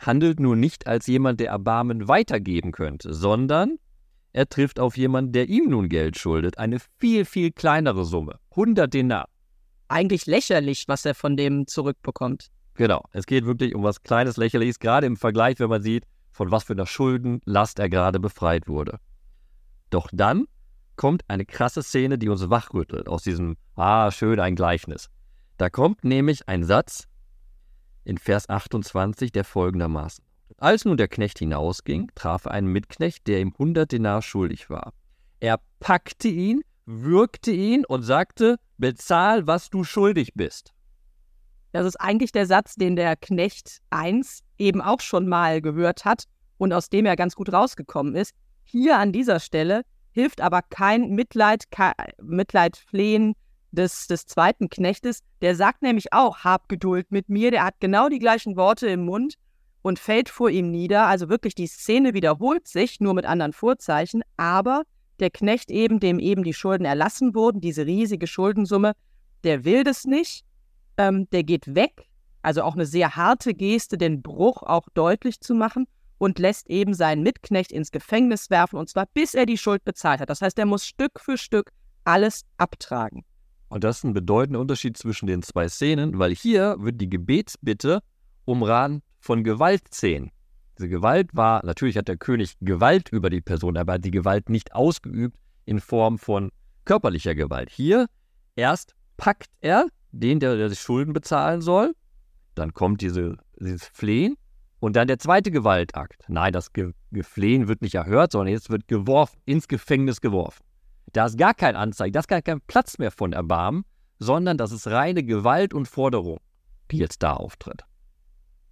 handelt 0.00 0.40
nur 0.40 0.56
nicht 0.56 0.86
als 0.86 1.06
jemand, 1.06 1.40
der 1.40 1.50
Erbarmen 1.50 2.08
weitergeben 2.08 2.72
könnte, 2.72 3.14
sondern 3.14 3.78
er 4.32 4.48
trifft 4.48 4.80
auf 4.80 4.96
jemanden, 4.96 5.32
der 5.32 5.48
ihm 5.48 5.70
nun 5.70 5.88
Geld 5.88 6.18
schuldet, 6.18 6.58
eine 6.58 6.78
viel, 6.98 7.24
viel 7.24 7.52
kleinere 7.52 8.04
Summe, 8.04 8.38
100 8.50 8.92
Denar. 8.92 9.28
Eigentlich 9.88 10.26
lächerlich, 10.26 10.84
was 10.86 11.04
er 11.04 11.14
von 11.14 11.36
dem 11.36 11.66
zurückbekommt. 11.66 12.48
Genau, 12.74 13.04
es 13.12 13.26
geht 13.26 13.44
wirklich 13.44 13.74
um 13.74 13.82
was 13.82 14.02
Kleines, 14.02 14.36
Lächerliches, 14.36 14.78
gerade 14.78 15.06
im 15.06 15.16
Vergleich, 15.16 15.58
wenn 15.58 15.68
man 15.68 15.82
sieht, 15.82 16.04
von 16.30 16.50
was 16.50 16.64
für 16.64 16.72
einer 16.74 16.86
Schuldenlast 16.86 17.78
er 17.80 17.88
gerade 17.88 18.20
befreit 18.20 18.68
wurde. 18.68 18.98
Doch 19.90 20.08
dann 20.12 20.46
kommt 20.94 21.24
eine 21.28 21.44
krasse 21.44 21.82
Szene, 21.82 22.18
die 22.18 22.28
uns 22.28 22.48
wachrüttelt 22.48 23.08
aus 23.08 23.24
diesem, 23.24 23.56
ah, 23.74 24.10
schön, 24.12 24.38
ein 24.38 24.54
Gleichnis. 24.54 25.10
Da 25.56 25.68
kommt 25.68 26.04
nämlich 26.04 26.48
ein 26.48 26.62
Satz, 26.62 27.08
in 28.04 28.18
Vers 28.18 28.48
28, 28.48 29.32
der 29.32 29.44
folgendermaßen. 29.44 30.24
Als 30.58 30.84
nun 30.84 30.96
der 30.96 31.08
Knecht 31.08 31.38
hinausging, 31.38 32.10
traf 32.14 32.44
er 32.44 32.52
einen 32.52 32.68
Mitknecht, 32.68 33.26
der 33.26 33.40
ihm 33.40 33.52
100 33.52 33.90
Denar 33.90 34.22
schuldig 34.22 34.68
war. 34.68 34.92
Er 35.38 35.58
packte 35.78 36.28
ihn, 36.28 36.62
würgte 36.84 37.50
ihn 37.50 37.84
und 37.86 38.02
sagte, 38.02 38.56
bezahl, 38.76 39.46
was 39.46 39.70
du 39.70 39.84
schuldig 39.84 40.32
bist. 40.34 40.72
Das 41.72 41.86
ist 41.86 41.96
eigentlich 41.96 42.32
der 42.32 42.46
Satz, 42.46 42.74
den 42.74 42.96
der 42.96 43.16
Knecht 43.16 43.78
1 43.90 44.40
eben 44.58 44.80
auch 44.80 45.00
schon 45.00 45.28
mal 45.28 45.62
gehört 45.62 46.04
hat 46.04 46.24
und 46.58 46.72
aus 46.72 46.88
dem 46.90 47.06
er 47.06 47.16
ganz 47.16 47.36
gut 47.36 47.52
rausgekommen 47.52 48.14
ist. 48.14 48.34
Hier 48.64 48.98
an 48.98 49.12
dieser 49.12 49.40
Stelle 49.40 49.82
hilft 50.10 50.40
aber 50.40 50.62
kein 50.62 51.10
Mitleid, 51.10 51.70
kein 51.70 51.94
Mitleid 52.20 52.76
flehen, 52.76 53.34
des, 53.72 54.06
des 54.06 54.26
zweiten 54.26 54.68
Knechtes, 54.68 55.20
der 55.40 55.54
sagt 55.54 55.82
nämlich 55.82 56.12
auch, 56.12 56.38
hab 56.38 56.68
Geduld 56.68 57.10
mit 57.10 57.28
mir, 57.28 57.50
der 57.50 57.64
hat 57.64 57.74
genau 57.80 58.08
die 58.08 58.18
gleichen 58.18 58.56
Worte 58.56 58.88
im 58.88 59.04
Mund 59.04 59.34
und 59.82 59.98
fällt 59.98 60.28
vor 60.28 60.50
ihm 60.50 60.70
nieder. 60.70 61.06
Also 61.06 61.28
wirklich, 61.28 61.54
die 61.54 61.66
Szene 61.66 62.14
wiederholt 62.14 62.66
sich, 62.66 63.00
nur 63.00 63.14
mit 63.14 63.24
anderen 63.24 63.52
Vorzeichen, 63.52 64.22
aber 64.36 64.82
der 65.20 65.30
Knecht 65.30 65.70
eben, 65.70 66.00
dem 66.00 66.18
eben 66.18 66.42
die 66.42 66.54
Schulden 66.54 66.84
erlassen 66.84 67.34
wurden, 67.34 67.60
diese 67.60 67.86
riesige 67.86 68.26
Schuldensumme, 68.26 68.92
der 69.44 69.64
will 69.64 69.84
das 69.84 70.04
nicht, 70.04 70.44
ähm, 70.96 71.28
der 71.30 71.44
geht 71.44 71.74
weg, 71.74 72.08
also 72.42 72.62
auch 72.62 72.74
eine 72.74 72.86
sehr 72.86 73.16
harte 73.16 73.54
Geste, 73.54 73.98
den 73.98 74.22
Bruch 74.22 74.62
auch 74.62 74.88
deutlich 74.94 75.40
zu 75.40 75.54
machen 75.54 75.86
und 76.18 76.38
lässt 76.38 76.68
eben 76.68 76.94
seinen 76.94 77.22
Mitknecht 77.22 77.72
ins 77.72 77.90
Gefängnis 77.90 78.50
werfen, 78.50 78.78
und 78.78 78.88
zwar 78.88 79.06
bis 79.12 79.34
er 79.34 79.46
die 79.46 79.58
Schuld 79.58 79.84
bezahlt 79.84 80.20
hat. 80.20 80.30
Das 80.30 80.42
heißt, 80.42 80.58
er 80.58 80.66
muss 80.66 80.86
Stück 80.86 81.20
für 81.20 81.38
Stück 81.38 81.70
alles 82.04 82.44
abtragen. 82.56 83.24
Und 83.70 83.84
das 83.84 83.98
ist 83.98 84.04
ein 84.04 84.12
bedeutender 84.12 84.60
Unterschied 84.60 84.96
zwischen 84.96 85.26
den 85.26 85.42
zwei 85.42 85.68
Szenen, 85.68 86.18
weil 86.18 86.34
hier 86.34 86.76
wird 86.80 87.00
die 87.00 87.08
Gebetsbitte 87.08 88.00
umrahmt 88.44 89.04
von 89.20 89.44
Gewaltszenen. 89.44 90.32
Diese 90.76 90.88
Gewalt 90.88 91.34
war, 91.34 91.64
natürlich 91.64 91.96
hat 91.96 92.08
der 92.08 92.16
König 92.16 92.56
Gewalt 92.60 93.10
über 93.10 93.30
die 93.30 93.40
Person, 93.40 93.76
aber 93.76 93.94
hat 93.94 94.04
die 94.04 94.10
Gewalt 94.10 94.50
nicht 94.50 94.74
ausgeübt 94.74 95.38
in 95.66 95.78
Form 95.78 96.18
von 96.18 96.50
körperlicher 96.84 97.36
Gewalt. 97.36 97.70
Hier 97.70 98.06
erst 98.56 98.94
packt 99.16 99.50
er 99.60 99.86
den, 100.10 100.40
der, 100.40 100.56
der 100.56 100.68
die 100.68 100.76
Schulden 100.76 101.12
bezahlen 101.12 101.60
soll, 101.60 101.92
dann 102.56 102.74
kommt 102.74 103.02
diese, 103.02 103.36
dieses 103.60 103.84
Flehen 103.86 104.36
und 104.80 104.96
dann 104.96 105.06
der 105.06 105.20
zweite 105.20 105.52
Gewaltakt. 105.52 106.24
Nein, 106.26 106.52
das 106.52 106.72
Ge 106.72 106.92
Geflehen 107.12 107.68
wird 107.68 107.82
nicht 107.82 107.94
erhört, 107.94 108.32
sondern 108.32 108.52
jetzt 108.52 108.70
wird 108.70 108.88
geworfen, 108.88 109.38
ins 109.44 109.68
Gefängnis 109.68 110.20
geworfen. 110.20 110.64
Da 111.12 111.26
ist 111.26 111.38
gar 111.38 111.54
kein 111.54 111.76
Anzeigen, 111.76 112.12
da 112.12 112.20
ist 112.20 112.28
gar 112.28 112.42
kein 112.42 112.60
Platz 112.62 112.98
mehr 112.98 113.10
von 113.10 113.32
Erbarmen, 113.32 113.84
sondern 114.18 114.58
das 114.58 114.72
ist 114.72 114.86
reine 114.86 115.24
Gewalt 115.24 115.74
und 115.74 115.86
Forderung, 115.86 116.38
die 116.90 116.98
jetzt 116.98 117.22
da 117.22 117.34
auftritt. 117.34 117.84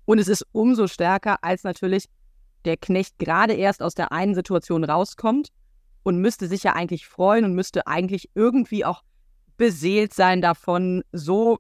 Und 0.04 0.18
es 0.18 0.28
ist 0.28 0.46
umso 0.52 0.86
stärker, 0.86 1.42
als 1.42 1.64
natürlich 1.64 2.06
der 2.64 2.76
Knecht 2.76 3.18
gerade 3.18 3.54
erst 3.54 3.82
aus 3.82 3.94
der 3.94 4.12
einen 4.12 4.34
Situation 4.34 4.84
rauskommt 4.84 5.48
und 6.02 6.18
müsste 6.18 6.48
sich 6.48 6.62
ja 6.62 6.74
eigentlich 6.74 7.06
freuen 7.06 7.44
und 7.44 7.54
müsste 7.54 7.86
eigentlich 7.86 8.30
irgendwie 8.34 8.84
auch 8.84 9.02
beseelt 9.56 10.14
sein 10.14 10.40
davon, 10.40 11.02
so 11.12 11.58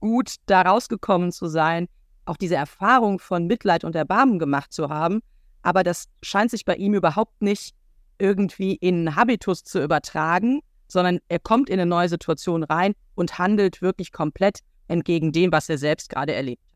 gut 0.00 0.36
da 0.46 0.62
rausgekommen 0.62 1.32
zu 1.32 1.46
sein, 1.46 1.88
auch 2.24 2.36
diese 2.36 2.56
Erfahrung 2.56 3.18
von 3.18 3.46
Mitleid 3.46 3.84
und 3.84 3.94
Erbarmen 3.94 4.38
gemacht 4.38 4.72
zu 4.72 4.88
haben. 4.88 5.20
Aber 5.62 5.82
das 5.82 6.06
scheint 6.22 6.50
sich 6.50 6.64
bei 6.64 6.76
ihm 6.76 6.94
überhaupt 6.94 7.40
nicht 7.42 7.74
irgendwie 8.18 8.74
in 8.74 9.16
Habitus 9.16 9.64
zu 9.64 9.82
übertragen, 9.82 10.60
sondern 10.88 11.18
er 11.28 11.38
kommt 11.38 11.68
in 11.68 11.80
eine 11.80 11.86
neue 11.86 12.08
Situation 12.08 12.62
rein 12.62 12.94
und 13.14 13.38
handelt 13.38 13.82
wirklich 13.82 14.12
komplett 14.12 14.60
entgegen 14.88 15.32
dem, 15.32 15.52
was 15.52 15.68
er 15.68 15.78
selbst 15.78 16.08
gerade 16.08 16.34
erlebt 16.34 16.62
hat. 16.62 16.74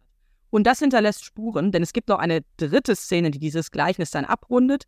Und 0.50 0.66
das 0.66 0.78
hinterlässt 0.78 1.24
Spuren, 1.24 1.72
denn 1.72 1.82
es 1.82 1.92
gibt 1.92 2.08
noch 2.08 2.18
eine 2.18 2.40
dritte 2.56 2.96
Szene, 2.96 3.30
die 3.30 3.38
dieses 3.38 3.70
Gleichnis 3.70 4.10
dann 4.10 4.24
abrundet. 4.24 4.84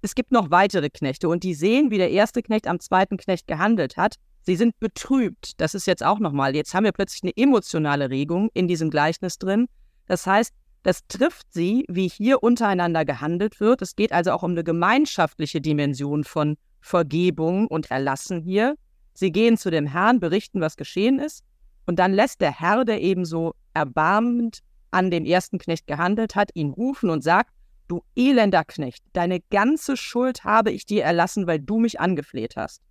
Es 0.00 0.14
gibt 0.14 0.32
noch 0.32 0.50
weitere 0.50 0.88
Knechte 0.90 1.28
und 1.28 1.44
die 1.44 1.54
sehen, 1.54 1.90
wie 1.90 1.98
der 1.98 2.10
erste 2.10 2.42
Knecht 2.42 2.66
am 2.66 2.80
zweiten 2.80 3.18
Knecht 3.18 3.46
gehandelt 3.46 3.96
hat. 3.96 4.16
Sie 4.40 4.56
sind 4.56 4.78
betrübt. 4.80 5.60
Das 5.60 5.74
ist 5.74 5.86
jetzt 5.86 6.04
auch 6.04 6.18
nochmal. 6.18 6.56
Jetzt 6.56 6.74
haben 6.74 6.84
wir 6.84 6.92
plötzlich 6.92 7.22
eine 7.22 7.36
emotionale 7.36 8.10
Regung 8.10 8.50
in 8.54 8.66
diesem 8.66 8.90
Gleichnis 8.90 9.38
drin. 9.38 9.68
Das 10.06 10.26
heißt, 10.26 10.52
das 10.82 11.06
trifft 11.06 11.52
sie, 11.52 11.84
wie 11.88 12.08
hier 12.08 12.42
untereinander 12.42 13.04
gehandelt 13.04 13.60
wird. 13.60 13.82
Es 13.82 13.94
geht 13.94 14.12
also 14.12 14.32
auch 14.32 14.42
um 14.42 14.52
eine 14.52 14.64
gemeinschaftliche 14.64 15.60
Dimension 15.60 16.24
von 16.24 16.56
Vergebung 16.80 17.68
und 17.68 17.90
Erlassen 17.90 18.42
hier. 18.42 18.74
Sie 19.14 19.30
gehen 19.30 19.56
zu 19.56 19.70
dem 19.70 19.86
Herrn, 19.86 20.18
berichten, 20.18 20.60
was 20.60 20.76
geschehen 20.76 21.18
ist. 21.18 21.44
Und 21.86 21.98
dann 21.98 22.12
lässt 22.12 22.40
der 22.40 22.58
Herr, 22.58 22.84
der 22.84 23.00
ebenso 23.00 23.54
erbarmend 23.74 24.60
an 24.90 25.10
dem 25.10 25.24
ersten 25.24 25.58
Knecht 25.58 25.86
gehandelt 25.86 26.34
hat, 26.34 26.50
ihn 26.54 26.70
rufen 26.70 27.10
und 27.10 27.22
sagt, 27.22 27.50
du 27.88 28.02
elender 28.16 28.64
Knecht, 28.64 29.04
deine 29.12 29.40
ganze 29.50 29.96
Schuld 29.96 30.44
habe 30.44 30.70
ich 30.70 30.86
dir 30.86 31.04
erlassen, 31.04 31.46
weil 31.46 31.60
du 31.60 31.78
mich 31.78 32.00
angefleht 32.00 32.56
hast. 32.56 32.82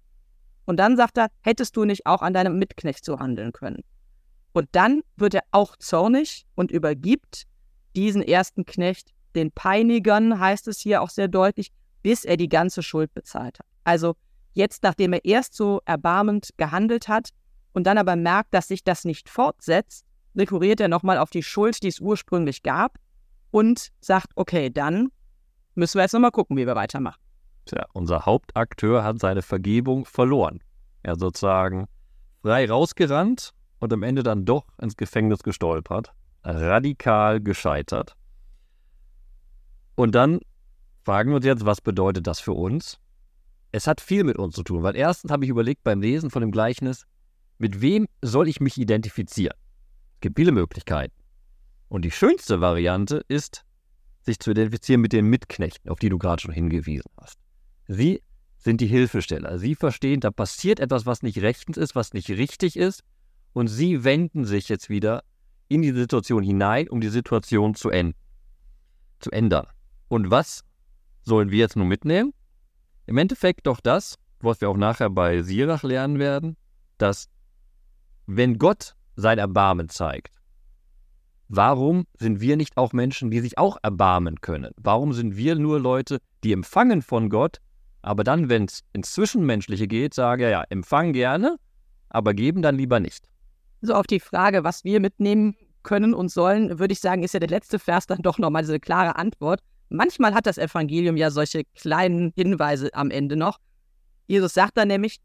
Und 0.65 0.77
dann 0.77 0.95
sagt 0.95 1.17
er, 1.17 1.27
hättest 1.41 1.75
du 1.75 1.85
nicht 1.85 2.05
auch 2.05 2.21
an 2.21 2.33
deinem 2.33 2.57
Mitknecht 2.57 3.03
so 3.03 3.19
handeln 3.19 3.51
können. 3.51 3.83
Und 4.53 4.69
dann 4.73 5.01
wird 5.15 5.33
er 5.33 5.43
auch 5.51 5.75
zornig 5.77 6.45
und 6.55 6.71
übergibt 6.71 7.45
diesen 7.95 8.21
ersten 8.21 8.65
Knecht 8.65 9.13
den 9.35 9.51
Peinigern, 9.51 10.39
heißt 10.39 10.67
es 10.67 10.79
hier 10.79 11.01
auch 11.01 11.09
sehr 11.09 11.27
deutlich, 11.27 11.71
bis 12.03 12.25
er 12.25 12.37
die 12.37 12.49
ganze 12.49 12.83
Schuld 12.83 13.13
bezahlt 13.13 13.59
hat. 13.59 13.65
Also 13.83 14.15
jetzt, 14.53 14.83
nachdem 14.83 15.13
er 15.13 15.23
erst 15.25 15.53
so 15.55 15.81
erbarmend 15.85 16.49
gehandelt 16.57 17.07
hat 17.07 17.29
und 17.73 17.85
dann 17.87 17.97
aber 17.97 18.15
merkt, 18.15 18.53
dass 18.53 18.67
sich 18.67 18.83
das 18.83 19.05
nicht 19.05 19.29
fortsetzt, 19.29 20.05
rekurriert 20.35 20.79
er 20.79 20.87
nochmal 20.87 21.17
auf 21.17 21.29
die 21.29 21.43
Schuld, 21.43 21.81
die 21.83 21.87
es 21.87 21.99
ursprünglich 21.99 22.63
gab 22.63 22.97
und 23.51 23.89
sagt, 23.99 24.31
okay, 24.35 24.69
dann 24.69 25.09
müssen 25.75 25.97
wir 25.97 26.03
jetzt 26.03 26.13
nochmal 26.13 26.31
gucken, 26.31 26.57
wie 26.57 26.65
wir 26.65 26.75
weitermachen. 26.75 27.19
Tja, 27.65 27.85
unser 27.93 28.25
Hauptakteur 28.25 29.03
hat 29.03 29.19
seine 29.19 29.41
Vergebung 29.41 30.05
verloren. 30.05 30.63
Er 31.03 31.15
sozusagen 31.15 31.87
frei 32.41 32.67
rausgerannt 32.67 33.51
und 33.79 33.93
am 33.93 34.03
Ende 34.03 34.23
dann 34.23 34.45
doch 34.45 34.65
ins 34.81 34.97
Gefängnis 34.97 35.43
gestolpert, 35.43 36.13
radikal 36.43 37.41
gescheitert. 37.41 38.15
Und 39.95 40.15
dann 40.15 40.39
fragen 41.03 41.31
wir 41.31 41.37
uns 41.37 41.45
jetzt, 41.45 41.65
was 41.65 41.81
bedeutet 41.81 42.27
das 42.27 42.39
für 42.39 42.53
uns? 42.53 42.99
Es 43.71 43.87
hat 43.87 44.01
viel 44.01 44.23
mit 44.23 44.37
uns 44.37 44.55
zu 44.55 44.63
tun, 44.63 44.83
weil 44.83 44.95
erstens 44.95 45.31
habe 45.31 45.45
ich 45.45 45.49
überlegt 45.49 45.83
beim 45.83 46.01
Lesen 46.01 46.29
von 46.29 46.41
dem 46.41 46.51
Gleichnis, 46.51 47.05
mit 47.57 47.81
wem 47.81 48.07
soll 48.21 48.47
ich 48.47 48.59
mich 48.59 48.77
identifizieren? 48.77 49.55
Es 50.15 50.21
gibt 50.21 50.37
viele 50.37 50.51
Möglichkeiten. 50.51 51.13
Und 51.87 52.03
die 52.03 52.11
schönste 52.11 52.61
Variante 52.61 53.23
ist, 53.27 53.63
sich 54.21 54.39
zu 54.39 54.51
identifizieren 54.51 55.01
mit 55.01 55.13
den 55.13 55.25
Mitknechten, 55.25 55.89
auf 55.89 55.99
die 55.99 56.09
du 56.09 56.17
gerade 56.17 56.41
schon 56.41 56.53
hingewiesen 56.53 57.11
hast. 57.19 57.37
Sie 57.87 58.21
sind 58.57 58.81
die 58.81 58.87
Hilfesteller. 58.87 59.57
Sie 59.57 59.75
verstehen, 59.75 60.19
da 60.19 60.31
passiert 60.31 60.79
etwas, 60.79 61.05
was 61.05 61.23
nicht 61.23 61.41
rechtens 61.41 61.77
ist, 61.77 61.95
was 61.95 62.13
nicht 62.13 62.29
richtig 62.29 62.77
ist. 62.77 63.03
Und 63.53 63.67
sie 63.67 64.03
wenden 64.03 64.45
sich 64.45 64.69
jetzt 64.69 64.89
wieder 64.89 65.23
in 65.71 65.81
die 65.81 65.93
Situation 65.93 66.43
hinein, 66.43 66.89
um 66.89 66.99
die 66.99 67.07
Situation 67.07 67.75
zu, 67.75 67.89
zu 69.19 69.31
ändern. 69.31 69.67
Und 70.09 70.29
was 70.29 70.65
sollen 71.23 71.49
wir 71.49 71.59
jetzt 71.59 71.77
nun 71.77 71.87
mitnehmen? 71.87 72.33
Im 73.05 73.17
Endeffekt 73.17 73.67
doch 73.67 73.79
das, 73.79 74.17
was 74.41 74.59
wir 74.59 74.69
auch 74.69 74.75
nachher 74.75 75.09
bei 75.09 75.41
Sirach 75.41 75.83
lernen 75.83 76.19
werden, 76.19 76.57
dass 76.97 77.29
wenn 78.27 78.57
Gott 78.57 78.95
sein 79.15 79.37
Erbarmen 79.37 79.87
zeigt, 79.87 80.35
warum 81.47 82.05
sind 82.19 82.41
wir 82.41 82.57
nicht 82.57 82.75
auch 82.75 82.91
Menschen, 82.91 83.31
die 83.31 83.39
sich 83.39 83.57
auch 83.57 83.77
erbarmen 83.81 84.41
können? 84.41 84.73
Warum 84.75 85.13
sind 85.13 85.37
wir 85.37 85.55
nur 85.55 85.79
Leute, 85.79 86.19
die 86.43 86.51
empfangen 86.51 87.01
von 87.01 87.29
Gott, 87.29 87.59
aber 88.01 88.25
dann, 88.25 88.49
wenn 88.49 88.65
es 88.65 88.81
ins 88.91 89.13
Zwischenmenschliche 89.13 89.87
geht, 89.87 90.13
sage 90.13 90.49
ja, 90.49 90.63
empfangen 90.69 91.13
gerne, 91.13 91.55
aber 92.09 92.33
geben 92.33 92.61
dann 92.61 92.75
lieber 92.75 92.99
nicht. 92.99 93.30
So 93.81 93.93
auf 93.93 94.07
die 94.07 94.19
Frage, 94.19 94.63
was 94.63 94.83
wir 94.83 94.99
mitnehmen 94.99 95.55
können 95.83 96.13
und 96.13 96.29
sollen, 96.29 96.79
würde 96.79 96.93
ich 96.93 96.99
sagen, 96.99 97.23
ist 97.23 97.33
ja 97.33 97.39
der 97.39 97.49
letzte 97.49 97.79
Vers 97.79 98.05
dann 98.07 98.21
doch 98.21 98.37
nochmal 98.37 98.61
diese 98.61 98.79
klare 98.79 99.15
Antwort. 99.15 99.61
Manchmal 99.89 100.33
hat 100.33 100.45
das 100.45 100.57
Evangelium 100.57 101.17
ja 101.17 101.31
solche 101.31 101.63
kleinen 101.75 102.31
Hinweise 102.35 102.93
am 102.93 103.11
Ende 103.11 103.35
noch. 103.35 103.57
Jesus 104.27 104.53
sagt 104.53 104.77
dann 104.77 104.87
nämlich, 104.87 105.19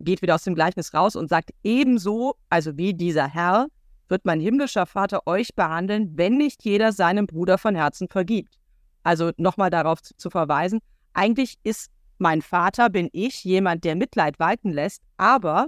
geht 0.00 0.20
wieder 0.20 0.34
aus 0.34 0.44
dem 0.44 0.54
Gleichnis 0.54 0.92
raus 0.92 1.16
und 1.16 1.28
sagt, 1.28 1.50
ebenso, 1.62 2.34
also 2.50 2.76
wie 2.76 2.92
dieser 2.92 3.28
Herr, 3.28 3.68
wird 4.08 4.24
mein 4.24 4.40
himmlischer 4.40 4.84
Vater 4.84 5.26
euch 5.26 5.54
behandeln, 5.54 6.12
wenn 6.16 6.36
nicht 6.36 6.64
jeder 6.64 6.92
seinem 6.92 7.26
Bruder 7.26 7.56
von 7.56 7.74
Herzen 7.74 8.08
vergibt. 8.08 8.58
Also 9.04 9.30
nochmal 9.36 9.70
darauf 9.70 10.02
zu, 10.02 10.14
zu 10.16 10.28
verweisen, 10.28 10.80
eigentlich 11.14 11.56
ist 11.62 11.90
mein 12.18 12.42
Vater 12.42 12.88
bin 12.90 13.08
ich, 13.12 13.42
jemand, 13.42 13.84
der 13.84 13.96
Mitleid 13.96 14.38
walten 14.38 14.70
lässt, 14.70 15.02
aber, 15.16 15.66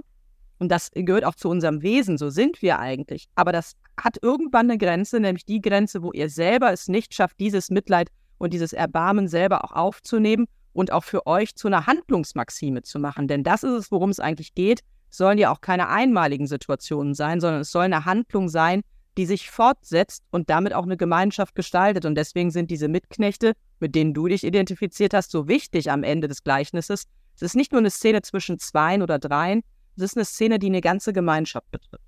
und 0.59 0.69
das 0.69 0.91
gehört 0.93 1.25
auch 1.25 1.35
zu 1.35 1.49
unserem 1.49 1.81
Wesen, 1.81 2.17
so 2.17 2.29
sind 2.29 2.61
wir 2.61 2.79
eigentlich, 2.79 3.27
aber 3.35 3.51
das 3.51 3.73
hat 3.99 4.17
irgendwann 4.21 4.69
eine 4.69 4.77
Grenze, 4.77 5.19
nämlich 5.19 5.45
die 5.45 5.61
Grenze, 5.61 6.01
wo 6.01 6.11
ihr 6.11 6.29
selber 6.29 6.71
es 6.71 6.87
nicht 6.87 7.13
schafft, 7.13 7.39
dieses 7.39 7.69
Mitleid 7.69 8.09
und 8.37 8.53
dieses 8.53 8.73
Erbarmen 8.73 9.27
selber 9.27 9.63
auch 9.63 9.71
aufzunehmen 9.71 10.47
und 10.73 10.91
auch 10.91 11.03
für 11.03 11.25
euch 11.25 11.55
zu 11.55 11.67
einer 11.67 11.87
Handlungsmaxime 11.87 12.81
zu 12.81 12.99
machen. 12.99 13.27
Denn 13.27 13.43
das 13.43 13.63
ist 13.63 13.71
es, 13.71 13.91
worum 13.91 14.09
es 14.09 14.19
eigentlich 14.19 14.53
geht. 14.53 14.81
Es 15.09 15.17
sollen 15.17 15.37
ja 15.37 15.51
auch 15.51 15.61
keine 15.61 15.87
einmaligen 15.87 16.47
Situationen 16.47 17.13
sein, 17.13 17.39
sondern 17.39 17.61
es 17.61 17.71
soll 17.71 17.85
eine 17.85 18.05
Handlung 18.05 18.49
sein, 18.49 18.81
die 19.17 19.25
sich 19.25 19.49
fortsetzt 19.49 20.23
und 20.31 20.49
damit 20.49 20.73
auch 20.73 20.83
eine 20.83 20.97
Gemeinschaft 20.97 21.55
gestaltet. 21.55 22.05
Und 22.05 22.15
deswegen 22.15 22.51
sind 22.51 22.69
diese 22.69 22.89
Mitknechte, 22.89 23.53
mit 23.79 23.95
denen 23.95 24.13
du 24.13 24.27
dich 24.27 24.43
identifiziert 24.43 25.13
hast, 25.13 25.31
so 25.31 25.47
wichtig 25.47 25.89
am 25.89 26.03
Ende 26.03 26.27
des 26.27 26.43
Gleichnisses. 26.43 27.05
Es 27.35 27.41
ist 27.41 27.55
nicht 27.55 27.71
nur 27.71 27.79
eine 27.79 27.89
Szene 27.89 28.21
zwischen 28.21 28.59
Zweien 28.59 29.01
oder 29.01 29.19
Dreien, 29.19 29.61
es 29.97 30.03
ist 30.03 30.17
eine 30.17 30.25
Szene, 30.25 30.59
die 30.59 30.67
eine 30.67 30.81
ganze 30.81 31.13
Gemeinschaft 31.13 31.69
betrifft. 31.71 32.03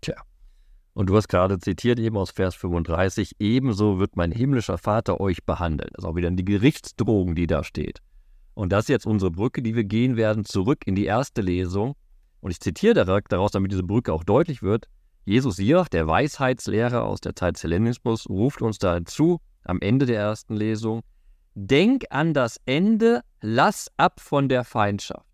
Tja. 0.00 0.16
Und 0.94 1.10
du 1.10 1.16
hast 1.16 1.28
gerade 1.28 1.58
zitiert 1.58 1.98
eben 1.98 2.16
aus 2.16 2.30
Vers 2.30 2.54
35, 2.54 3.32
ebenso 3.38 3.98
wird 3.98 4.16
mein 4.16 4.32
himmlischer 4.32 4.78
Vater 4.78 5.20
euch 5.20 5.44
behandeln. 5.44 5.90
Das 5.92 6.04
ist 6.04 6.08
auch 6.08 6.16
wieder 6.16 6.30
die 6.30 6.44
Gerichtsdrohung, 6.44 7.34
die 7.34 7.46
da 7.46 7.64
steht. 7.64 8.00
Und 8.54 8.72
das 8.72 8.84
ist 8.84 8.88
jetzt 8.88 9.06
unsere 9.06 9.30
Brücke, 9.30 9.60
die 9.60 9.74
wir 9.74 9.84
gehen 9.84 10.16
werden, 10.16 10.46
zurück 10.46 10.86
in 10.86 10.94
die 10.94 11.04
erste 11.04 11.42
Lesung. 11.42 11.94
Und 12.40 12.50
ich 12.50 12.60
zitiere 12.60 12.94
daraus, 12.94 13.50
damit 13.50 13.72
diese 13.72 13.82
Brücke 13.82 14.12
auch 14.14 14.24
deutlich 14.24 14.62
wird. 14.62 14.86
Jesus 15.26 15.56
Sirach, 15.56 15.88
der 15.88 16.06
Weisheitslehrer 16.06 17.04
aus 17.04 17.20
der 17.20 17.36
Zeit 17.36 17.56
des 17.56 17.64
Hellenismus, 17.64 18.26
ruft 18.30 18.62
uns 18.62 18.78
dazu 18.78 19.40
am 19.64 19.80
Ende 19.80 20.06
der 20.06 20.20
ersten 20.20 20.54
Lesung, 20.54 21.02
denk 21.54 22.04
an 22.10 22.32
das 22.32 22.58
Ende, 22.64 23.20
lass 23.42 23.90
ab 23.96 24.20
von 24.20 24.48
der 24.48 24.64
Feindschaft. 24.64 25.26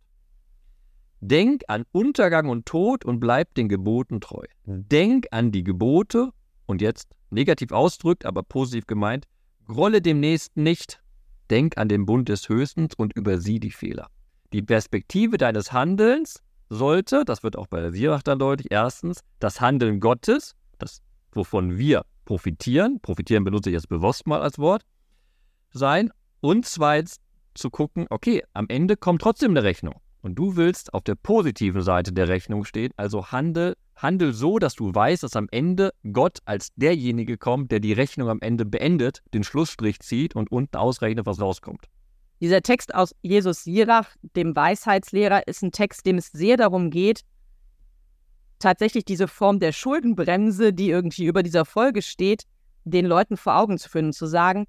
Denk 1.24 1.62
an 1.68 1.84
Untergang 1.92 2.48
und 2.48 2.66
Tod 2.66 3.04
und 3.04 3.20
bleib 3.20 3.54
den 3.54 3.68
Geboten 3.68 4.20
treu. 4.20 4.44
Denk 4.64 5.28
an 5.30 5.52
die 5.52 5.62
Gebote 5.62 6.30
und 6.66 6.82
jetzt 6.82 7.10
negativ 7.30 7.70
ausdrückt, 7.70 8.26
aber 8.26 8.42
positiv 8.42 8.88
gemeint, 8.88 9.28
grolle 9.64 10.02
dem 10.02 10.18
Nächsten 10.18 10.64
nicht. 10.64 11.00
Denk 11.48 11.78
an 11.78 11.88
den 11.88 12.06
Bund 12.06 12.28
des 12.28 12.48
Höchstens 12.48 12.96
und 12.96 13.12
übersieh 13.14 13.60
die 13.60 13.70
Fehler. 13.70 14.08
Die 14.52 14.62
Perspektive 14.62 15.38
deines 15.38 15.72
Handelns 15.72 16.42
sollte, 16.68 17.24
das 17.24 17.44
wird 17.44 17.56
auch 17.56 17.68
bei 17.68 17.80
der 17.80 17.92
Sirach 17.92 18.24
dann 18.24 18.40
deutlich, 18.40 18.72
erstens 18.72 19.20
das 19.38 19.60
Handeln 19.60 20.00
Gottes, 20.00 20.56
das, 20.80 21.02
wovon 21.30 21.78
wir 21.78 22.04
profitieren, 22.24 22.98
profitieren 23.00 23.44
benutze 23.44 23.70
ich 23.70 23.74
jetzt 23.74 23.88
bewusst 23.88 24.26
mal 24.26 24.42
als 24.42 24.58
Wort, 24.58 24.82
sein 25.70 26.10
und 26.40 26.66
zweitens 26.66 27.18
zu 27.54 27.70
gucken, 27.70 28.08
okay, 28.10 28.42
am 28.54 28.66
Ende 28.68 28.96
kommt 28.96 29.22
trotzdem 29.22 29.52
eine 29.52 29.62
Rechnung 29.62 30.01
und 30.22 30.36
du 30.36 30.56
willst 30.56 30.94
auf 30.94 31.02
der 31.02 31.14
positiven 31.14 31.82
Seite 31.82 32.12
der 32.12 32.28
Rechnung 32.28 32.64
stehen, 32.64 32.92
also 32.96 33.26
handel, 33.26 33.76
handel 33.96 34.32
so, 34.32 34.58
dass 34.58 34.74
du 34.74 34.94
weißt, 34.94 35.22
dass 35.22 35.36
am 35.36 35.48
Ende 35.50 35.92
Gott 36.12 36.38
als 36.44 36.72
derjenige 36.76 37.36
kommt, 37.36 37.70
der 37.70 37.80
die 37.80 37.92
Rechnung 37.92 38.28
am 38.28 38.40
Ende 38.40 38.64
beendet, 38.64 39.22
den 39.34 39.44
Schlussstrich 39.44 40.00
zieht 40.00 40.34
und 40.34 40.50
unten 40.50 40.76
ausrechnet, 40.76 41.26
was 41.26 41.40
rauskommt. 41.40 41.86
Dieser 42.40 42.62
Text 42.62 42.94
aus 42.94 43.14
Jesus 43.22 43.64
Sirach, 43.64 44.08
dem 44.34 44.56
Weisheitslehrer, 44.56 45.46
ist 45.46 45.62
ein 45.62 45.70
Text, 45.70 46.06
dem 46.06 46.18
es 46.18 46.26
sehr 46.32 46.56
darum 46.56 46.90
geht, 46.90 47.22
tatsächlich 48.58 49.04
diese 49.04 49.28
Form 49.28 49.60
der 49.60 49.72
Schuldenbremse, 49.72 50.72
die 50.72 50.90
irgendwie 50.90 51.26
über 51.26 51.42
dieser 51.42 51.64
Folge 51.64 52.02
steht, 52.02 52.44
den 52.84 53.06
Leuten 53.06 53.36
vor 53.36 53.56
Augen 53.56 53.78
zu 53.78 53.88
führen 53.88 54.06
und 54.06 54.12
zu 54.14 54.26
sagen, 54.26 54.66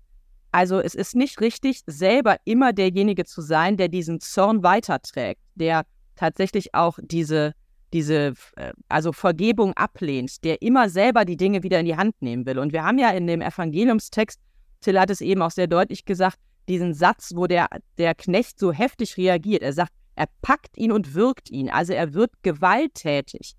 Also 0.54 0.80
es 0.80 0.94
ist 0.94 1.16
nicht 1.16 1.42
richtig, 1.42 1.82
selber 1.88 2.38
immer 2.46 2.74
derjenige 2.74 3.26
zu 3.26 3.42
sein, 3.42 3.76
der 3.76 3.88
diesen 3.88 4.20
Zorn 4.20 4.62
weiterträgt, 4.62 5.42
der 5.56 5.82
tatsächlich 6.16 6.76
auch 6.76 7.00
diese, 7.02 7.54
diese, 7.92 8.34
äh, 8.56 8.72
also 8.88 9.14
Vergebung 9.14 9.74
ablehnt, 9.74 10.44
der 10.44 10.62
immer 10.62 10.90
selber 10.90 11.26
die 11.26 11.38
Dinge 11.38 11.64
wieder 11.64 11.80
in 11.80 11.88
die 11.88 11.98
Hand 11.98 12.22
nehmen 12.22 12.46
will. 12.46 12.60
Und 12.60 12.72
wir 12.72 12.84
haben 12.84 13.00
ja 13.00 13.10
in 13.10 13.26
dem 13.26 13.42
Evangeliumstext, 13.42 14.40
Till 14.82 15.00
hat 15.00 15.10
es 15.10 15.22
eben 15.22 15.42
auch 15.42 15.50
sehr 15.50 15.66
deutlich 15.66 16.06
gesagt, 16.06 16.38
diesen 16.68 16.94
Satz, 16.94 17.32
wo 17.34 17.48
der, 17.48 17.68
der 17.98 18.14
Knecht 18.14 18.60
so 18.60 18.72
heftig 18.72 19.18
reagiert. 19.18 19.64
Er 19.64 19.74
sagt, 19.74 19.92
er 20.16 20.28
packt 20.44 20.78
ihn 20.78 20.92
und 20.92 21.16
wirkt 21.16 21.50
ihn. 21.50 21.72
Also 21.72 21.94
er 21.94 22.14
wird 22.14 22.32
gewalttätig. 22.44 23.56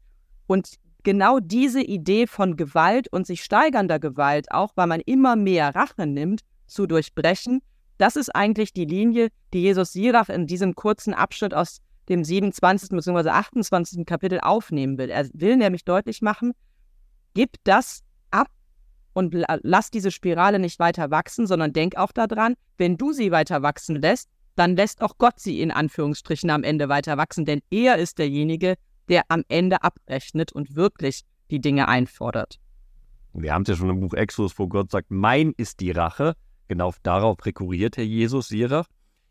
Und 0.47 0.77
genau 1.03 1.41
diese 1.41 1.83
Idee 1.83 2.29
von 2.29 2.57
Gewalt 2.57 3.13
und 3.13 3.27
sich 3.27 3.43
steigernder 3.43 3.99
Gewalt, 3.99 4.53
auch 4.53 4.71
weil 4.77 4.87
man 4.87 5.01
immer 5.01 5.35
mehr 5.35 5.75
Rache 5.75 6.07
nimmt, 6.07 6.43
zu 6.67 6.87
durchbrechen, 6.87 7.63
das 7.99 8.17
ist 8.17 8.35
eigentlich 8.35 8.73
die 8.73 8.85
Linie, 8.85 9.29
die 9.53 9.63
Jesus 9.63 9.93
Sirach 9.93 10.29
in 10.29 10.47
diesem 10.47 10.75
kurzen 10.75 11.15
Abschnitt 11.15 11.55
aus 11.55 11.81
dem 12.09 12.25
27. 12.25 12.91
bzw. 12.91 13.31
28. 13.31 14.05
Kapitel 14.05 14.41
aufnehmen 14.41 14.99
will. 14.99 15.11
Er 15.11 15.29
will 15.33 15.57
nämlich 15.57 15.85
deutlich 15.85 16.21
machen, 16.21 16.53
gib 17.35 17.57
das 17.65 18.03
ab 18.31 18.49
und 19.13 19.35
lass 19.63 19.91
diese 19.91 20.11
Spirale 20.11 20.59
nicht 20.59 20.79
weiter 20.79 21.11
wachsen, 21.11 21.47
sondern 21.47 21.73
denk 21.73 21.97
auch 21.97 22.13
daran, 22.13 22.55
wenn 22.79 22.97
du 22.97 23.13
sie 23.13 23.31
weiter 23.31 23.63
wachsen 23.63 23.97
lässt, 23.97 24.29
dann 24.57 24.77
lässt 24.77 25.03
auch 25.03 25.19
Gott 25.19 25.41
sie 25.41 25.61
in 25.61 25.71
Anführungsstrichen 25.71 26.51
am 26.51 26.63
Ende 26.63 26.89
weiter 26.89 27.17
wachsen, 27.17 27.45
denn 27.45 27.61
er 27.71 27.97
ist 27.97 28.19
derjenige, 28.19 28.77
der 29.09 29.23
am 29.29 29.45
Ende 29.49 29.83
abrechnet 29.83 30.53
und 30.53 30.77
wirklich 30.77 31.23
die 31.51 31.61
Dinge 31.61 31.89
einfordert. 31.89 32.59
Wir 33.33 33.53
haben 33.53 33.63
es 33.63 33.69
ja 33.69 33.77
schon 33.77 33.91
im 33.91 34.01
Buch 34.01 34.15
Exodus, 34.15 34.59
wo 34.59 34.69
Gott 34.69 34.91
sagt, 34.91 35.11
mein 35.11 35.53
ist 35.57 35.81
die 35.81 35.91
Rache. 35.91 36.35
Genau 36.69 36.93
darauf 37.03 37.45
rekurriert 37.45 37.97
Herr 37.97 38.05
Jesus 38.05 38.49
Sirach. 38.49 38.87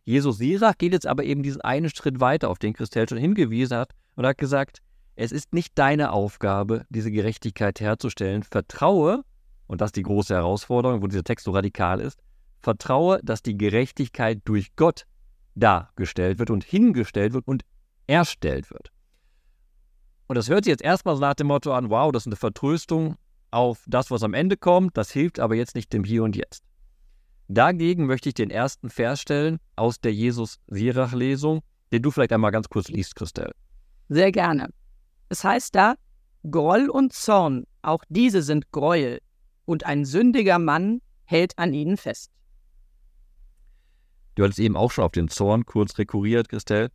Jesus 0.06 0.38
Sirach 0.38 0.78
geht 0.78 0.94
jetzt 0.94 1.08
aber 1.08 1.24
eben 1.24 1.44
diesen 1.44 1.62
einen 1.62 1.90
Schritt 1.90 2.20
weiter, 2.20 2.50
auf 2.50 2.60
den 2.60 2.74
Christel 2.74 3.08
schon 3.08 3.18
hingewiesen 3.18 3.78
hat, 3.78 3.92
und 4.16 4.26
hat 4.26 4.38
gesagt, 4.38 4.80
es 5.16 5.32
ist 5.32 5.54
nicht 5.54 5.78
deine 5.78 6.12
Aufgabe, 6.12 6.86
diese 6.90 7.12
Gerechtigkeit 7.12 7.80
herzustellen. 7.80 8.44
Vertraue, 8.44 9.24
und 9.68 9.82
das 9.82 9.90
ist 9.90 9.96
die 9.96 10.04
große 10.04 10.34
Herausforderung, 10.34 11.02
wo 11.02 11.08
dieser 11.08 11.24
Text 11.24 11.46
so 11.46 11.52
radikal 11.52 12.00
ist, 12.00 12.20
vertraue, 12.62 13.20
dass 13.24 13.44
die 13.44 13.58
Gerechtigkeit 13.58 14.42
durch 14.46 14.76
Gott 14.76 15.06
dargestellt 15.56 16.40
wird 16.40 16.50
und 16.50 16.64
hingestellt 16.64 17.34
wird 17.34 17.48
und 17.48 17.64
erstellt 18.08 18.72
wird. 18.72 18.92
Und 20.28 20.38
das 20.38 20.50
hört 20.50 20.64
sich 20.64 20.72
jetzt 20.72 20.84
erstmal 20.84 21.16
so 21.16 21.22
nach 21.22 21.36
dem 21.36 21.48
Motto 21.48 21.74
an, 21.74 21.90
wow, 21.90 22.12
das 22.12 22.24
ist 22.24 22.28
eine 22.28 22.36
Vertröstung 22.36 23.18
auf 23.52 23.84
das, 23.88 24.10
was 24.10 24.24
am 24.24 24.34
Ende 24.34 24.58
kommt, 24.58 24.98
das 24.98 25.12
hilft 25.12 25.40
aber 25.40 25.56
jetzt 25.56 25.76
nicht 25.76 25.94
dem 25.94 26.04
Hier 26.04 26.24
und 26.24 26.36
Jetzt. 26.36 26.64
Dagegen 27.54 28.08
möchte 28.08 28.30
ich 28.30 28.36
den 28.36 28.50
ersten 28.50 28.90
Vers 28.90 29.22
stellen 29.22 29.60
aus 29.76 30.02
der 30.02 30.12
Jesus-Sirach-Lesung, 30.12 31.62
den 31.92 32.02
du 32.02 32.10
vielleicht 32.10 32.34
einmal 32.34 32.50
ganz 32.50 32.68
kurz 32.68 32.88
liest, 32.88 33.16
Christelle. 33.16 33.54
Sehr 34.10 34.32
gerne. 34.32 34.70
Es 35.30 35.44
heißt 35.44 35.76
da, 35.76 35.94
Groll 36.50 36.90
und 36.90 37.14
Zorn, 37.14 37.66
auch 37.84 38.04
diese 38.10 38.42
sind 38.42 38.72
Gräuel, 38.72 39.20
und 39.66 39.86
ein 39.86 40.04
sündiger 40.04 40.58
Mann 40.58 41.02
hält 41.26 41.58
an 41.60 41.74
ihnen 41.74 41.98
fest. 41.98 42.32
Du 44.34 44.44
hattest 44.44 44.60
eben 44.60 44.76
auch 44.76 44.90
schon 44.92 45.04
auf 45.04 45.12
den 45.12 45.30
Zorn 45.30 45.68
kurz 45.68 46.00
rekurriert, 46.00 46.50
Christelle. 46.50 46.90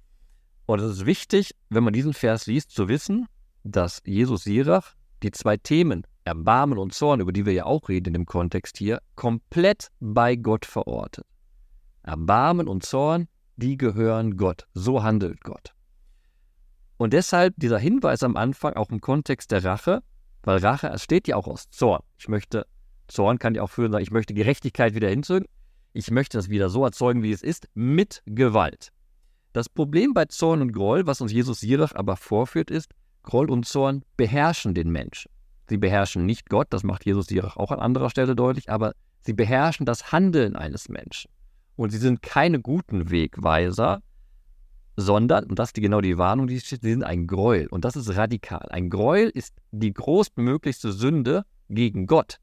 Und 0.66 0.80
es 0.80 0.90
ist 0.90 1.06
wichtig, 1.06 1.52
wenn 1.70 1.84
man 1.84 1.92
diesen 1.92 2.14
Vers 2.14 2.46
liest, 2.46 2.72
zu 2.72 2.88
wissen, 2.88 3.28
dass 3.62 4.02
Jesus 4.04 4.42
Sirach 4.42 4.96
die 5.22 5.30
zwei 5.30 5.56
Themen 5.56 6.04
Erbarmen 6.28 6.78
und 6.78 6.92
Zorn, 6.92 7.20
über 7.20 7.32
die 7.32 7.46
wir 7.46 7.54
ja 7.54 7.64
auch 7.64 7.88
reden 7.88 8.08
in 8.08 8.12
dem 8.12 8.26
Kontext 8.26 8.76
hier, 8.76 9.00
komplett 9.16 9.88
bei 9.98 10.36
Gott 10.36 10.66
verortet. 10.66 11.24
Erbarmen 12.02 12.68
und 12.68 12.84
Zorn, 12.84 13.28
die 13.56 13.76
gehören 13.76 14.36
Gott. 14.36 14.66
So 14.74 15.02
handelt 15.02 15.42
Gott. 15.42 15.74
Und 16.98 17.12
deshalb 17.14 17.54
dieser 17.56 17.78
Hinweis 17.78 18.22
am 18.22 18.36
Anfang 18.36 18.74
auch 18.74 18.90
im 18.90 19.00
Kontext 19.00 19.50
der 19.50 19.64
Rache, 19.64 20.02
weil 20.42 20.58
Rache 20.58 20.88
entsteht 20.88 21.28
ja 21.28 21.36
auch 21.36 21.46
aus 21.46 21.70
Zorn. 21.70 22.02
Ich 22.18 22.28
möchte, 22.28 22.66
Zorn 23.08 23.38
kann 23.38 23.54
ja 23.54 23.62
auch 23.62 23.70
führen, 23.70 23.98
ich 23.98 24.10
möchte 24.10 24.34
Gerechtigkeit 24.34 24.94
wieder 24.94 25.08
hinzügen. 25.08 25.48
Ich 25.94 26.10
möchte 26.10 26.36
das 26.36 26.50
wieder 26.50 26.68
so 26.68 26.84
erzeugen, 26.84 27.22
wie 27.22 27.32
es 27.32 27.42
ist, 27.42 27.68
mit 27.74 28.22
Gewalt. 28.26 28.92
Das 29.54 29.70
Problem 29.70 30.12
bei 30.12 30.26
Zorn 30.26 30.60
und 30.60 30.72
Groll, 30.72 31.06
was 31.06 31.22
uns 31.22 31.32
Jesus 31.32 31.60
Sirach 31.60 31.94
aber 31.94 32.16
vorführt, 32.16 32.70
ist, 32.70 32.92
Groll 33.22 33.50
und 33.50 33.66
Zorn 33.66 34.04
beherrschen 34.16 34.74
den 34.74 34.90
Menschen. 34.90 35.30
Sie 35.68 35.76
beherrschen 35.76 36.24
nicht 36.24 36.48
Gott, 36.48 36.68
das 36.70 36.82
macht 36.82 37.04
Jesus 37.04 37.26
Sirach 37.26 37.56
auch 37.56 37.70
an 37.70 37.80
anderer 37.80 38.10
Stelle 38.10 38.34
deutlich, 38.34 38.70
aber 38.70 38.94
sie 39.20 39.34
beherrschen 39.34 39.86
das 39.86 40.12
Handeln 40.12 40.56
eines 40.56 40.88
Menschen. 40.88 41.30
Und 41.76 41.90
sie 41.90 41.98
sind 41.98 42.22
keine 42.22 42.60
guten 42.60 43.10
Wegweiser, 43.10 44.00
sondern, 44.96 45.44
und 45.44 45.58
das 45.58 45.68
ist 45.68 45.76
die, 45.76 45.80
genau 45.80 46.00
die 46.00 46.18
Warnung, 46.18 46.48
die 46.48 46.58
steht, 46.58 46.82
sie 46.82 46.90
sind 46.90 47.04
ein 47.04 47.26
Gräuel. 47.26 47.68
Und 47.68 47.84
das 47.84 47.94
ist 47.94 48.16
radikal. 48.16 48.66
Ein 48.70 48.90
Gräuel 48.90 49.28
ist 49.28 49.54
die 49.70 49.92
größtmöglichste 49.92 50.92
Sünde 50.92 51.44
gegen 51.68 52.06
Gott. 52.06 52.38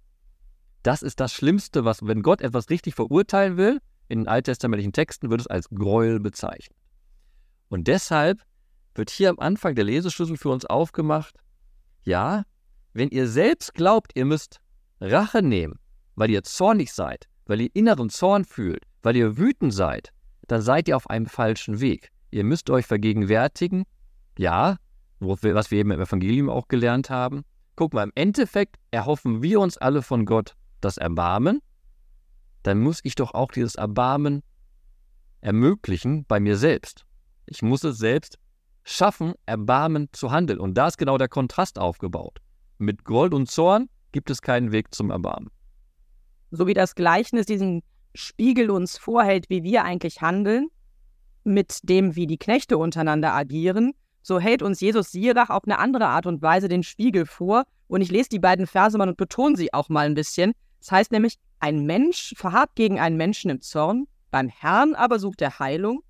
Das 0.83 1.01
ist 1.01 1.19
das 1.19 1.33
Schlimmste, 1.33 1.83
was, 1.83 2.05
wenn 2.05 2.21
Gott 2.21 2.41
etwas 2.41 2.69
richtig 2.69 2.95
verurteilen 2.95 3.57
will, 3.57 3.81
in 4.07 4.19
den 4.19 4.27
alttestamentlichen 4.27 4.93
Texten 4.93 5.29
wird 5.29 5.41
es 5.41 5.47
als 5.47 5.67
Gräuel 5.69 6.19
bezeichnet. 6.19 6.77
Und 7.69 7.87
deshalb 7.87 8.39
wird 8.93 9.09
hier 9.09 9.31
am 9.31 9.39
Anfang 9.39 9.75
der 9.75 9.83
Leseschlüssel 9.83 10.37
für 10.37 10.49
uns 10.49 10.65
aufgemacht, 10.65 11.35
ja, 12.03 12.43
wenn 12.95 13.09
ihr 13.09 13.27
selbst 13.27 13.73
glaubt, 13.73 14.13
ihr 14.15 14.23
müsst 14.23 14.61
Rache 15.01 15.41
nehmen, 15.41 15.79
weil 16.15 16.29
ihr 16.31 16.43
zornig 16.43 16.93
seid, 16.93 17.27
weil 17.45 17.59
ihr 17.59 17.69
inneren 17.73 18.09
Zorn 18.09 18.45
fühlt, 18.45 18.85
weil 19.03 19.17
ihr 19.17 19.37
wütend 19.37 19.73
seid, 19.73 20.11
dann 20.47 20.61
seid 20.61 20.87
ihr 20.87 20.95
auf 20.95 21.09
einem 21.09 21.25
falschen 21.25 21.81
Weg. 21.81 22.09
Ihr 22.31 22.45
müsst 22.45 22.69
euch 22.69 22.85
vergegenwärtigen, 22.85 23.83
ja, 24.37 24.77
was 25.19 25.71
wir 25.71 25.79
eben 25.79 25.91
im 25.91 25.99
Evangelium 25.99 26.49
auch 26.49 26.69
gelernt 26.69 27.09
haben. 27.09 27.43
Guck 27.75 27.93
mal, 27.93 28.03
im 28.03 28.13
Endeffekt 28.15 28.77
erhoffen 28.91 29.43
wir 29.43 29.59
uns 29.59 29.77
alle 29.77 30.01
von 30.01 30.25
Gott 30.25 30.55
das 30.79 30.97
Erbarmen, 30.97 31.61
dann 32.63 32.79
muss 32.79 33.01
ich 33.03 33.15
doch 33.15 33.33
auch 33.33 33.51
dieses 33.51 33.75
Erbarmen 33.75 34.41
ermöglichen 35.41 36.25
bei 36.25 36.39
mir 36.39 36.55
selbst. 36.55 37.05
Ich 37.45 37.61
muss 37.61 37.83
es 37.83 37.97
selbst 37.97 38.39
schaffen, 38.83 39.33
Erbarmen 39.45 40.07
zu 40.13 40.31
handeln. 40.31 40.59
Und 40.59 40.75
da 40.75 40.87
ist 40.87 40.97
genau 40.97 41.17
der 41.17 41.27
Kontrast 41.27 41.77
aufgebaut. 41.77 42.39
Mit 42.77 43.05
Gold 43.05 43.33
und 43.33 43.49
Zorn 43.49 43.89
gibt 44.11 44.29
es 44.29 44.41
keinen 44.41 44.71
Weg 44.71 44.93
zum 44.93 45.11
Erbarmen. 45.11 45.49
So 46.51 46.67
wie 46.67 46.73
das 46.73 46.95
Gleichnis 46.95 47.45
diesen 47.45 47.83
Spiegel 48.13 48.69
uns 48.69 48.97
vorhält, 48.97 49.49
wie 49.49 49.63
wir 49.63 49.83
eigentlich 49.83 50.21
handeln, 50.21 50.69
mit 51.43 51.79
dem, 51.83 52.15
wie 52.15 52.27
die 52.27 52.37
Knechte 52.37 52.77
untereinander 52.77 53.33
agieren, 53.33 53.93
so 54.21 54.39
hält 54.39 54.63
uns 54.63 54.81
Jesus 54.81 55.11
Sirach 55.11 55.49
auf 55.49 55.63
eine 55.65 55.77
andere 55.77 56.07
Art 56.07 56.25
und 56.25 56.41
Weise 56.41 56.67
den 56.67 56.81
Spiegel 56.81 57.25
vor. 57.25 57.63
Und 57.87 58.01
ich 58.01 58.09
lese 58.09 58.29
die 58.29 58.39
beiden 58.39 58.65
Verse 58.65 58.97
mal 58.97 59.07
und 59.07 59.17
betone 59.17 59.55
sie 59.55 59.71
auch 59.71 59.89
mal 59.89 60.07
ein 60.07 60.15
bisschen. 60.15 60.53
Das 60.79 60.91
heißt 60.91 61.11
nämlich, 61.11 61.35
ein 61.59 61.85
Mensch 61.85 62.33
verharrt 62.35 62.71
gegen 62.75 62.99
einen 62.99 63.17
Menschen 63.17 63.51
im 63.51 63.61
Zorn, 63.61 64.07
beim 64.31 64.49
Herrn 64.49 64.95
aber 64.95 65.19
sucht 65.19 65.41
er 65.41 65.59
Heilung. 65.59 66.01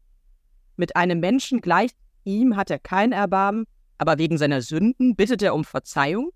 Mit 0.78 0.96
einem 0.96 1.20
Menschen 1.20 1.60
gleich 1.60 1.92
ihm 2.24 2.56
hat 2.56 2.72
er 2.72 2.80
kein 2.80 3.12
Erbarmen, 3.12 3.66
aber 3.98 4.18
wegen 4.18 4.38
seiner 4.38 4.62
Sünden 4.62 5.16
bittet 5.16 5.42
er 5.42 5.54
um 5.54 5.66
Verzeihung. 5.66 6.32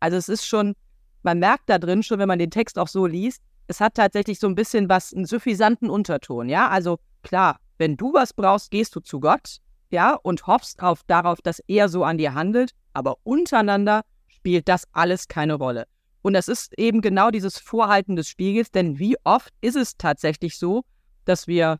Also 0.00 0.16
es 0.16 0.28
ist 0.28 0.46
schon, 0.46 0.74
man 1.22 1.38
merkt 1.38 1.68
da 1.68 1.78
drin 1.78 2.02
schon, 2.02 2.18
wenn 2.18 2.28
man 2.28 2.38
den 2.38 2.50
Text 2.50 2.78
auch 2.78 2.88
so 2.88 3.06
liest, 3.06 3.42
es 3.66 3.80
hat 3.80 3.94
tatsächlich 3.94 4.38
so 4.38 4.46
ein 4.46 4.54
bisschen 4.54 4.88
was, 4.88 5.12
einen 5.12 5.26
suffisanten 5.26 5.90
Unterton, 5.90 6.48
ja. 6.48 6.68
Also 6.68 6.98
klar, 7.22 7.58
wenn 7.76 7.96
du 7.96 8.12
was 8.12 8.32
brauchst, 8.32 8.70
gehst 8.70 8.96
du 8.96 9.00
zu 9.00 9.20
Gott, 9.20 9.58
ja, 9.90 10.14
und 10.14 10.46
hoffst 10.46 10.82
auf, 10.82 11.02
darauf, 11.06 11.40
dass 11.42 11.60
er 11.66 11.88
so 11.88 12.04
an 12.04 12.18
dir 12.18 12.34
handelt, 12.34 12.72
aber 12.92 13.16
untereinander 13.24 14.02
spielt 14.28 14.68
das 14.68 14.84
alles 14.92 15.28
keine 15.28 15.54
Rolle. 15.54 15.86
Und 16.22 16.32
das 16.32 16.48
ist 16.48 16.78
eben 16.78 17.00
genau 17.00 17.30
dieses 17.30 17.58
Vorhalten 17.58 18.16
des 18.16 18.28
Spiegels, 18.28 18.70
denn 18.70 18.98
wie 18.98 19.16
oft 19.24 19.52
ist 19.60 19.76
es 19.76 19.96
tatsächlich 19.96 20.58
so, 20.58 20.84
dass 21.24 21.46
wir 21.46 21.78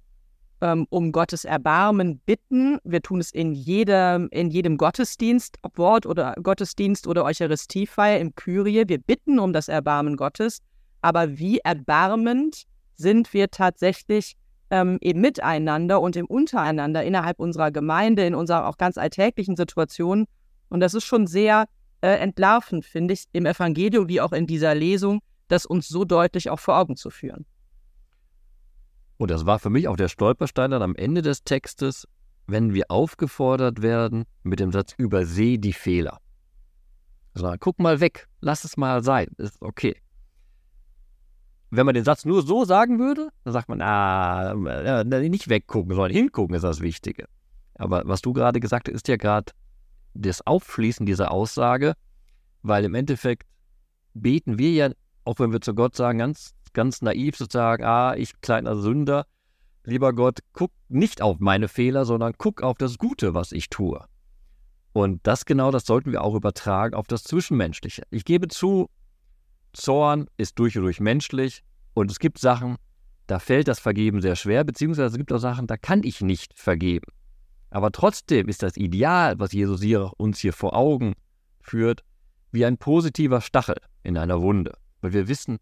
um 0.61 1.13
Gottes 1.13 1.45
Erbarmen 1.45 2.19
bitten. 2.27 2.79
Wir 2.85 3.01
tun 3.01 3.21
es 3.21 3.31
in 3.31 3.53
jedem, 3.53 4.29
in 4.31 4.51
jedem 4.51 4.77
Gottesdienst, 4.77 5.57
ob 5.63 5.79
Wort 5.79 6.05
oder 6.05 6.35
Gottesdienst 6.43 7.07
oder 7.07 7.25
Eucharistiefeier 7.25 8.19
im 8.19 8.35
Kyrie. 8.35 8.85
Wir 8.89 8.99
bitten 8.99 9.39
um 9.39 9.53
das 9.53 9.69
Erbarmen 9.69 10.17
Gottes. 10.17 10.59
Aber 11.01 11.39
wie 11.39 11.59
erbarmend 11.59 12.65
sind 12.97 13.33
wir 13.33 13.51
tatsächlich 13.51 14.37
ähm, 14.71 14.99
eben 15.01 15.21
miteinander 15.21 16.01
und 16.01 16.17
im 16.17 16.27
Untereinander 16.27 17.05
innerhalb 17.05 17.39
unserer 17.39 17.71
Gemeinde, 17.71 18.27
in 18.27 18.35
unserer 18.35 18.67
auch 18.69 18.77
ganz 18.77 18.99
alltäglichen 18.99 19.57
Situationen. 19.57 20.27
Und 20.69 20.81
das 20.81 20.95
ist 20.95 21.05
schon 21.05 21.27
sehr 21.27 21.67
äh, 22.01 22.19
entlarvend, 22.19 22.85
finde 22.85 23.15
ich, 23.15 23.25
im 23.33 23.47
Evangelium 23.47 24.09
wie 24.09 24.21
auch 24.21 24.33
in 24.33 24.47
dieser 24.47 24.75
Lesung, 24.75 25.21
das 25.49 25.65
uns 25.65 25.89
so 25.89 26.05
deutlich 26.05 26.51
auch 26.51 26.61
vor 26.61 26.79
Augen 26.79 26.97
zu 26.97 27.11
führen. 27.11 27.47
Und 29.19 29.31
das 29.31 29.45
war 29.45 29.59
für 29.59 29.71
mich 29.71 29.89
auch 29.89 29.97
der 29.97 30.09
Stolperstein 30.09 30.71
dann 30.71 30.83
am 30.83 30.97
Ende 30.97 31.23
des 31.23 31.45
Textes, 31.45 32.09
wenn 32.47 32.73
wir 32.73 32.85
aufgefordert 32.89 33.83
werden 33.83 34.25
mit 34.43 34.61
dem 34.61 34.73
Satz 34.73 34.95
überseh 34.97 35.59
die 35.59 35.73
Fehler. 35.75 36.19
Also 37.35 37.53
guck 37.61 37.79
mal 37.79 38.01
weg, 38.01 38.29
lass 38.41 38.65
es 38.65 38.77
mal 38.77 39.03
sein, 39.05 39.29
ist 39.37 39.61
okay. 39.61 39.97
wenn 41.71 41.85
man 41.85 41.95
den 41.95 42.05
Satz 42.05 42.25
nur 42.25 42.43
so 42.43 42.65
sagen 42.65 42.99
würde, 42.99 43.29
dann 43.45 43.53
sagt 43.53 43.69
man, 43.69 43.83
ah, 43.83 44.55
nicht 45.05 45.49
weggucken, 45.49 45.95
sondern 45.95 46.13
hingucken 46.13 46.57
ist 46.57 46.63
das 46.63 46.81
Wichtige. 46.81 47.27
Aber 47.75 48.03
was 48.07 48.23
du 48.23 48.33
gerade 48.33 48.61
gesagt 48.61 48.89
hast, 48.89 48.95
ist 48.95 49.09
ja 49.09 49.17
gerade 49.17 49.53
das 50.15 50.47
Aufschließen 50.47 51.07
dieser 51.07 51.31
Aussage, 51.31 51.95
weil 52.63 52.85
im 52.85 52.95
Endeffekt 52.95 53.47
beten 54.15 54.59
wir 54.59 54.73
ja, 54.73 54.91
auch 55.25 55.39
wenn 55.39 55.53
wir 55.53 55.61
zu 55.61 55.75
Gott 55.75 55.95
sagen, 55.95 56.19
ganz, 56.19 56.55
ganz 56.73 57.03
naiv 57.03 57.37
sozusagen, 57.37 57.85
ah, 57.85 58.15
ich 58.17 58.41
kleiner 58.41 58.77
Sünder, 58.77 59.27
lieber 59.85 60.13
Gott, 60.13 60.41
guck 60.53 60.71
nicht 60.89 61.23
auf 61.23 61.39
meine 61.41 61.69
Fehler, 61.69 62.05
sondern 62.05 62.35
guck 62.39 62.63
auf 62.63 62.79
das 62.79 62.99
Gute, 62.99 63.35
was 63.35 63.53
ich 63.53 63.69
tue. 63.69 64.05
Und 64.93 65.21
das 65.27 65.45
genau, 65.45 65.71
das 65.71 65.85
sollten 65.87 66.13
wir 66.13 66.23
auch 66.23 66.35
übertragen 66.35 66.95
auf 66.95 67.07
das 67.07 67.23
Zwischenmenschliche. 67.23 68.03
Ich 68.11 68.25
gebe 68.25 68.49
zu, 68.49 68.89
Zorn 69.73 70.29
ist 70.37 70.59
durch 70.59 70.77
und 70.77 70.85
durch 70.85 71.01
menschlich 71.01 71.63
und 71.95 72.11
es 72.11 72.19
gibt 72.19 72.39
Sachen, 72.39 72.77
da 73.27 73.39
fällt 73.39 73.69
das 73.69 73.79
Vergeben 73.79 74.21
sehr 74.23 74.37
schwer, 74.37 74.65
beziehungsweise 74.65 75.09
es 75.09 75.19
gibt 75.19 75.33
auch 75.33 75.39
Sachen, 75.39 75.67
da 75.67 75.77
kann 75.77 76.03
ich 76.03 76.21
nicht 76.21 76.59
vergeben. 76.59 77.13
Aber 77.71 77.93
trotzdem 77.93 78.49
ist 78.49 78.63
das 78.63 78.77
Ideal, 78.77 79.39
was 79.39 79.53
Jesus 79.53 79.83
hier 79.83 80.13
uns 80.17 80.39
hier 80.39 80.55
vor 80.55 80.75
Augen 80.75 81.15
führt, 81.61 82.03
wie 82.51 82.65
ein 82.65 82.79
positiver 82.79 83.41
Stachel 83.43 83.77
in 84.03 84.17
einer 84.17 84.41
Wunde. 84.41 84.73
Weil 85.03 85.13
wir 85.13 85.29
wissen, 85.29 85.59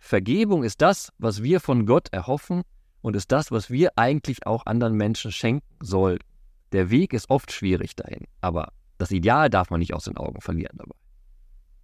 Vergebung 0.00 0.64
ist 0.64 0.80
das, 0.80 1.12
was 1.18 1.42
wir 1.42 1.60
von 1.60 1.86
Gott 1.86 2.08
erhoffen 2.10 2.62
und 3.02 3.14
ist 3.14 3.30
das, 3.30 3.52
was 3.52 3.70
wir 3.70 3.92
eigentlich 3.96 4.46
auch 4.46 4.66
anderen 4.66 4.94
Menschen 4.94 5.30
schenken 5.30 5.76
sollten. 5.80 6.26
Der 6.72 6.90
Weg 6.90 7.12
ist 7.12 7.30
oft 7.30 7.52
schwierig 7.52 7.94
dahin, 7.94 8.26
aber 8.40 8.72
das 8.98 9.10
Ideal 9.10 9.50
darf 9.50 9.70
man 9.70 9.78
nicht 9.78 9.94
aus 9.94 10.04
den 10.04 10.16
Augen 10.16 10.40
verlieren 10.40 10.76
dabei. 10.78 10.94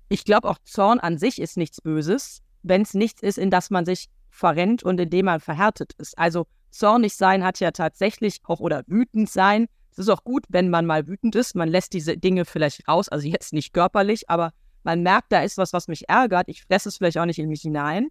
Ich 0.09 0.25
glaube 0.25 0.49
auch 0.49 0.59
Zorn 0.65 0.99
an 0.99 1.19
sich 1.19 1.41
ist 1.41 1.57
nichts 1.57 1.81
Böses, 1.81 2.43
wenn 2.63 2.83
es 2.83 2.95
nichts 2.95 3.23
ist, 3.23 3.39
in 3.39 3.51
das 3.51 3.71
man 3.71 3.85
sich 3.85 4.09
verrennt 4.31 4.83
und 4.83 4.99
in 4.99 5.11
dem 5.11 5.27
man 5.27 5.41
verhärtet 5.41 5.93
ist. 5.99 6.17
Also 6.19 6.47
zornig 6.71 7.17
sein 7.17 7.45
hat 7.45 7.61
ja 7.61 7.71
tatsächlich 7.71 8.41
auch 8.45 8.61
oder 8.61 8.83
wütend 8.87 9.31
sein. 9.31 9.67
Es 9.91 9.99
ist 9.99 10.09
auch 10.09 10.25
gut, 10.25 10.45
wenn 10.49 10.71
man 10.71 10.87
mal 10.87 11.07
wütend 11.07 11.35
ist. 11.37 11.55
Man 11.55 11.69
lässt 11.69 11.93
diese 11.93 12.17
Dinge 12.17 12.45
vielleicht 12.45 12.87
raus, 12.89 13.09
also 13.09 13.27
jetzt 13.27 13.53
nicht 13.53 13.73
körperlich, 13.73 14.29
aber 14.31 14.53
man 14.87 15.03
merkt, 15.03 15.33
da 15.33 15.43
ist 15.43 15.59
was, 15.59 15.73
was 15.73 15.89
mich 15.89 16.09
ärgert. 16.09 16.49
Ich 16.49 16.63
fresse 16.63 16.89
es 16.89 16.99
vielleicht 16.99 17.19
auch 17.19 17.27
nicht 17.27 17.41
in 17.41 17.49
mich 17.49 17.63
hinein, 17.63 18.09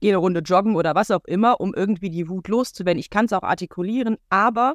gehe 0.00 0.10
eine 0.10 0.18
Runde 0.18 0.40
joggen 0.40 0.76
oder 0.76 0.94
was 0.94 1.10
auch 1.10 1.24
immer, 1.24 1.62
um 1.62 1.74
irgendwie 1.74 2.10
die 2.10 2.28
Wut 2.28 2.46
loszuwerden. 2.48 3.00
Ich 3.00 3.08
kann 3.08 3.24
es 3.24 3.32
auch 3.32 3.42
artikulieren, 3.42 4.18
aber 4.28 4.74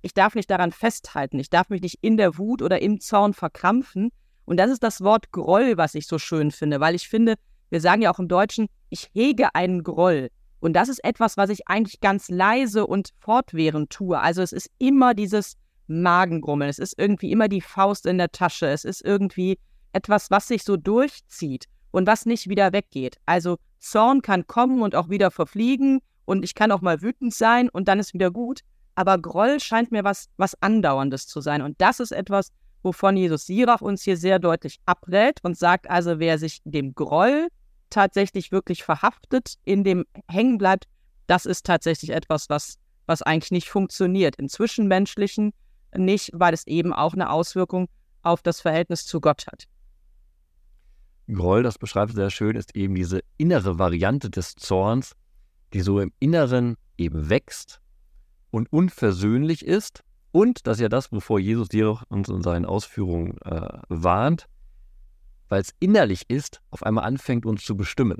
ich 0.00 0.14
darf 0.14 0.34
nicht 0.34 0.50
daran 0.50 0.72
festhalten. 0.72 1.38
Ich 1.38 1.50
darf 1.50 1.68
mich 1.68 1.82
nicht 1.82 1.98
in 2.00 2.16
der 2.16 2.38
Wut 2.38 2.62
oder 2.62 2.80
im 2.80 2.98
Zorn 2.98 3.34
verkrampfen. 3.34 4.10
Und 4.46 4.56
das 4.56 4.70
ist 4.70 4.82
das 4.82 5.02
Wort 5.02 5.32
Groll, 5.32 5.76
was 5.76 5.94
ich 5.94 6.06
so 6.06 6.18
schön 6.18 6.50
finde, 6.50 6.80
weil 6.80 6.94
ich 6.94 7.10
finde, 7.10 7.34
wir 7.68 7.82
sagen 7.82 8.00
ja 8.00 8.10
auch 8.10 8.18
im 8.18 8.28
Deutschen, 8.28 8.68
ich 8.88 9.10
hege 9.12 9.54
einen 9.54 9.82
Groll. 9.82 10.30
Und 10.60 10.72
das 10.72 10.88
ist 10.88 11.04
etwas, 11.04 11.36
was 11.36 11.50
ich 11.50 11.68
eigentlich 11.68 12.00
ganz 12.00 12.30
leise 12.30 12.86
und 12.86 13.10
fortwährend 13.18 13.90
tue. 13.90 14.18
Also 14.18 14.40
es 14.40 14.52
ist 14.52 14.70
immer 14.78 15.12
dieses 15.12 15.58
Magengrummeln, 15.88 16.70
es 16.70 16.78
ist 16.78 16.98
irgendwie 16.98 17.32
immer 17.32 17.48
die 17.48 17.60
Faust 17.60 18.06
in 18.06 18.16
der 18.16 18.32
Tasche, 18.32 18.68
es 18.68 18.86
ist 18.86 19.04
irgendwie 19.04 19.58
etwas, 19.96 20.30
was 20.30 20.46
sich 20.46 20.62
so 20.62 20.76
durchzieht 20.76 21.64
und 21.90 22.06
was 22.06 22.26
nicht 22.26 22.48
wieder 22.48 22.72
weggeht. 22.72 23.16
Also 23.24 23.56
Zorn 23.78 24.20
kann 24.20 24.46
kommen 24.46 24.82
und 24.82 24.94
auch 24.94 25.08
wieder 25.08 25.30
verfliegen 25.30 26.00
und 26.26 26.44
ich 26.44 26.54
kann 26.54 26.70
auch 26.70 26.82
mal 26.82 27.00
wütend 27.00 27.32
sein 27.34 27.70
und 27.70 27.88
dann 27.88 27.98
ist 27.98 28.12
wieder 28.12 28.30
gut. 28.30 28.60
Aber 28.94 29.18
Groll 29.18 29.58
scheint 29.60 29.92
mir 29.92 30.04
was, 30.04 30.28
was 30.36 30.60
Andauerndes 30.60 31.26
zu 31.26 31.40
sein. 31.40 31.62
Und 31.62 31.80
das 31.80 32.00
ist 32.00 32.12
etwas, 32.12 32.50
wovon 32.82 33.16
Jesus 33.16 33.46
Sirach 33.46 33.80
uns 33.80 34.02
hier 34.02 34.16
sehr 34.16 34.38
deutlich 34.38 34.78
abrät 34.86 35.40
und 35.42 35.56
sagt 35.56 35.88
also, 35.88 36.18
wer 36.18 36.38
sich 36.38 36.60
dem 36.64 36.94
Groll 36.94 37.48
tatsächlich 37.90 38.52
wirklich 38.52 38.84
verhaftet, 38.84 39.54
in 39.64 39.84
dem 39.84 40.04
hängen 40.28 40.58
bleibt, 40.58 40.84
das 41.26 41.46
ist 41.46 41.64
tatsächlich 41.66 42.10
etwas, 42.10 42.48
was, 42.48 42.78
was 43.06 43.22
eigentlich 43.22 43.50
nicht 43.50 43.68
funktioniert. 43.68 44.36
Im 44.36 44.48
Zwischenmenschlichen 44.48 45.52
nicht, 45.96 46.30
weil 46.34 46.54
es 46.54 46.66
eben 46.66 46.92
auch 46.92 47.14
eine 47.14 47.30
Auswirkung 47.30 47.88
auf 48.22 48.42
das 48.42 48.60
Verhältnis 48.60 49.06
zu 49.06 49.20
Gott 49.20 49.46
hat. 49.46 49.66
Groll, 51.32 51.62
das 51.62 51.78
beschreibt 51.78 52.12
sehr 52.12 52.30
schön, 52.30 52.56
ist 52.56 52.76
eben 52.76 52.94
diese 52.94 53.20
innere 53.36 53.78
Variante 53.78 54.30
des 54.30 54.54
Zorns, 54.54 55.12
die 55.72 55.80
so 55.80 56.00
im 56.00 56.12
Inneren 56.20 56.76
eben 56.96 57.28
wächst 57.28 57.80
und 58.50 58.72
unversöhnlich 58.72 59.64
ist 59.64 60.02
und 60.36 60.66
das 60.66 60.76
ist 60.76 60.82
ja 60.82 60.88
das, 60.88 61.12
wovor 61.12 61.38
Jesus 61.38 61.68
dir 61.68 61.98
uns 62.08 62.28
in 62.28 62.42
seinen 62.42 62.66
Ausführungen 62.66 63.38
äh, 63.42 63.68
warnt, 63.88 64.46
weil 65.48 65.62
es 65.62 65.74
innerlich 65.80 66.28
ist, 66.28 66.60
auf 66.70 66.82
einmal 66.82 67.04
anfängt 67.04 67.46
uns 67.46 67.64
zu 67.64 67.76
bestimmen. 67.76 68.18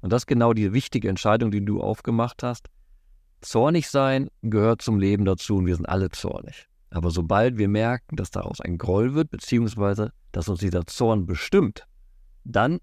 Und 0.00 0.12
das 0.12 0.22
ist 0.22 0.26
genau 0.26 0.52
die 0.52 0.72
wichtige 0.72 1.08
Entscheidung, 1.08 1.50
die 1.50 1.64
du 1.64 1.80
aufgemacht 1.80 2.42
hast. 2.42 2.68
Zornig 3.40 3.90
sein 3.90 4.30
gehört 4.42 4.82
zum 4.82 4.98
Leben 4.98 5.24
dazu 5.24 5.56
und 5.56 5.66
wir 5.66 5.76
sind 5.76 5.86
alle 5.86 6.08
zornig. 6.08 6.68
Aber 6.90 7.10
sobald 7.10 7.58
wir 7.58 7.68
merken, 7.68 8.16
dass 8.16 8.30
daraus 8.30 8.60
ein 8.60 8.78
Groll 8.78 9.14
wird, 9.14 9.30
beziehungsweise 9.30 10.12
dass 10.32 10.48
uns 10.48 10.60
dieser 10.60 10.86
Zorn 10.86 11.26
bestimmt, 11.26 11.87
dann 12.48 12.78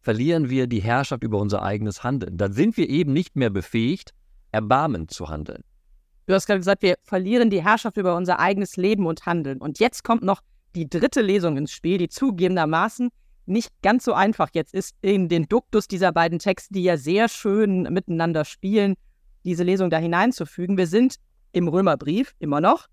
verlieren 0.00 0.50
wir 0.50 0.66
die 0.66 0.82
Herrschaft 0.82 1.22
über 1.22 1.38
unser 1.38 1.62
eigenes 1.62 2.02
Handeln. 2.02 2.36
Dann 2.36 2.52
sind 2.52 2.76
wir 2.76 2.88
eben 2.88 3.12
nicht 3.12 3.36
mehr 3.36 3.50
befähigt, 3.50 4.12
erbarmend 4.50 5.10
zu 5.12 5.28
handeln. 5.28 5.62
Du 6.26 6.34
hast 6.34 6.46
gerade 6.46 6.60
gesagt, 6.60 6.82
wir 6.82 6.96
verlieren 7.02 7.50
die 7.50 7.62
Herrschaft 7.62 7.96
über 7.96 8.16
unser 8.16 8.38
eigenes 8.38 8.76
Leben 8.76 9.06
und 9.06 9.26
Handeln. 9.26 9.58
Und 9.58 9.78
jetzt 9.78 10.04
kommt 10.04 10.22
noch 10.22 10.40
die 10.74 10.88
dritte 10.88 11.20
Lesung 11.20 11.56
ins 11.56 11.72
Spiel, 11.72 11.98
die 11.98 12.08
zugegebenermaßen 12.08 13.10
nicht 13.46 13.70
ganz 13.82 14.04
so 14.04 14.14
einfach 14.14 14.50
jetzt 14.52 14.72
ist, 14.72 14.94
in 15.02 15.28
den 15.28 15.48
Duktus 15.48 15.88
dieser 15.88 16.12
beiden 16.12 16.38
Texte, 16.38 16.72
die 16.72 16.84
ja 16.84 16.96
sehr 16.96 17.28
schön 17.28 17.82
miteinander 17.82 18.44
spielen, 18.44 18.94
diese 19.44 19.64
Lesung 19.64 19.90
da 19.90 19.98
hineinzufügen. 19.98 20.76
Wir 20.76 20.86
sind 20.86 21.16
im 21.52 21.68
Römerbrief 21.68 22.34
immer 22.38 22.60
noch, 22.60 22.86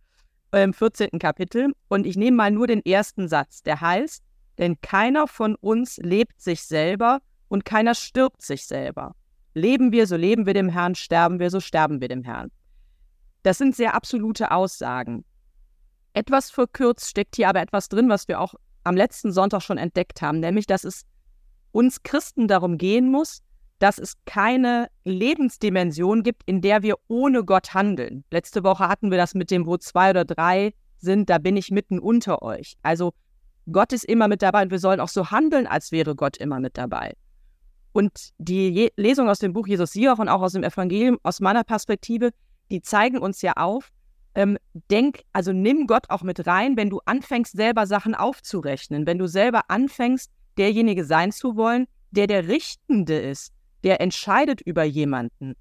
im 0.52 0.74
14. 0.74 1.20
Kapitel, 1.20 1.72
und 1.88 2.08
ich 2.08 2.18
nehme 2.18 2.38
mal 2.38 2.52
nur 2.52 2.66
den 2.66 2.84
ersten 2.84 3.28
Satz, 3.28 3.62
der 3.62 3.80
heißt, 3.80 4.24
denn 4.60 4.80
keiner 4.82 5.28
von 5.28 5.56
uns 5.56 5.98
lebt 5.98 6.40
sich 6.42 6.64
selber 6.64 7.22
und 7.48 7.66
keiner 7.66 7.96
stirbt 7.96 8.42
sich 8.42 8.68
selber. 8.68 9.16
Leben 9.54 9.92
wir, 9.92 10.06
so 10.06 10.16
leben 10.16 10.46
wir 10.46 10.54
dem 10.54 10.70
Herrn, 10.70 10.94
sterben 10.94 11.40
wir, 11.40 11.50
so 11.50 11.60
sterben 11.60 12.02
wir 12.02 12.10
dem 12.10 12.24
Herrn. 12.24 12.52
Das 13.42 13.58
sind 13.58 13.76
sehr 13.76 13.96
absolute 13.96 14.52
Aussagen. 14.52 15.26
Etwas 16.14 16.52
verkürzt 16.52 17.10
steckt 17.10 17.38
hier 17.38 17.50
aber 17.50 17.62
etwas 17.62 17.90
drin, 17.90 18.10
was 18.10 18.28
wir 18.28 18.40
auch 18.40 18.54
am 18.84 18.96
letzten 18.96 19.32
Sonntag 19.32 19.62
schon 19.62 19.78
entdeckt 19.78 20.22
haben, 20.22 20.40
nämlich 20.40 20.68
dass 20.68 20.84
es 20.84 21.06
uns 21.72 22.04
Christen 22.04 22.48
darum 22.48 22.78
gehen 22.78 23.10
muss, 23.10 23.42
dass 23.80 23.98
es 23.98 24.16
keine 24.26 24.90
Lebensdimension 25.06 26.22
gibt, 26.22 26.44
in 26.46 26.62
der 26.62 26.84
wir 26.84 26.96
ohne 27.08 27.46
Gott 27.46 27.74
handeln. 27.74 28.26
Letzte 28.30 28.64
Woche 28.64 28.88
hatten 28.90 29.10
wir 29.10 29.18
das 29.18 29.36
mit 29.36 29.52
dem, 29.52 29.66
wo 29.66 29.78
zwei 29.78 30.10
oder 30.10 30.26
drei 30.26 30.74
sind, 30.98 31.30
da 31.30 31.38
bin 31.38 31.56
ich 31.56 31.72
mitten 31.72 31.98
unter 31.98 32.42
euch. 32.42 32.76
Also 32.84 33.14
Gott 33.72 33.94
ist 33.94 34.06
immer 34.06 34.28
mit 34.28 34.42
dabei 34.42 34.64
und 34.64 34.72
wir 34.72 34.80
sollen 34.80 35.00
auch 35.00 35.10
so 35.10 35.32
handeln, 35.32 35.68
als 35.68 35.92
wäre 35.92 36.16
Gott 36.16 36.38
immer 36.38 36.60
mit 36.60 36.78
dabei. 36.78 37.14
Und 37.92 38.30
die 38.38 38.70
Je 38.70 38.92
Lesung 38.98 39.30
aus 39.30 39.40
dem 39.40 39.54
Buch 39.54 39.68
Jesus 39.68 39.92
Sirach 39.92 40.20
und 40.20 40.30
auch 40.30 40.42
aus 40.42 40.54
dem 40.54 40.64
Evangelium, 40.64 41.18
aus 41.24 41.40
meiner 41.40 41.64
Perspektive, 41.64 42.32
die 42.70 42.82
zeigen 42.82 43.18
uns 43.18 43.42
ja 43.42 43.54
auf, 43.54 43.90
ähm, 44.36 44.58
denk, 44.92 45.22
also 45.34 45.52
nimm 45.52 45.88
Gott 45.88 46.10
auch 46.10 46.22
mit 46.22 46.46
rein, 46.46 46.78
wenn 46.78 46.90
du 46.90 47.02
anfängst, 47.06 47.54
selber 47.54 47.88
Sachen 47.88 48.16
aufzurechnen, 48.16 49.08
wenn 49.08 49.18
du 49.18 49.28
selber 49.28 49.64
anfängst, 49.70 50.32
derjenige 50.58 51.04
sein 51.04 51.32
zu 51.32 51.56
wollen, 51.56 51.88
der 52.12 52.28
der 52.28 52.48
Richtende 52.48 53.18
ist, 53.18 53.54
der 53.84 54.02
entscheidet 54.02 54.62
über 54.62 54.84
jemanden. 54.84 55.56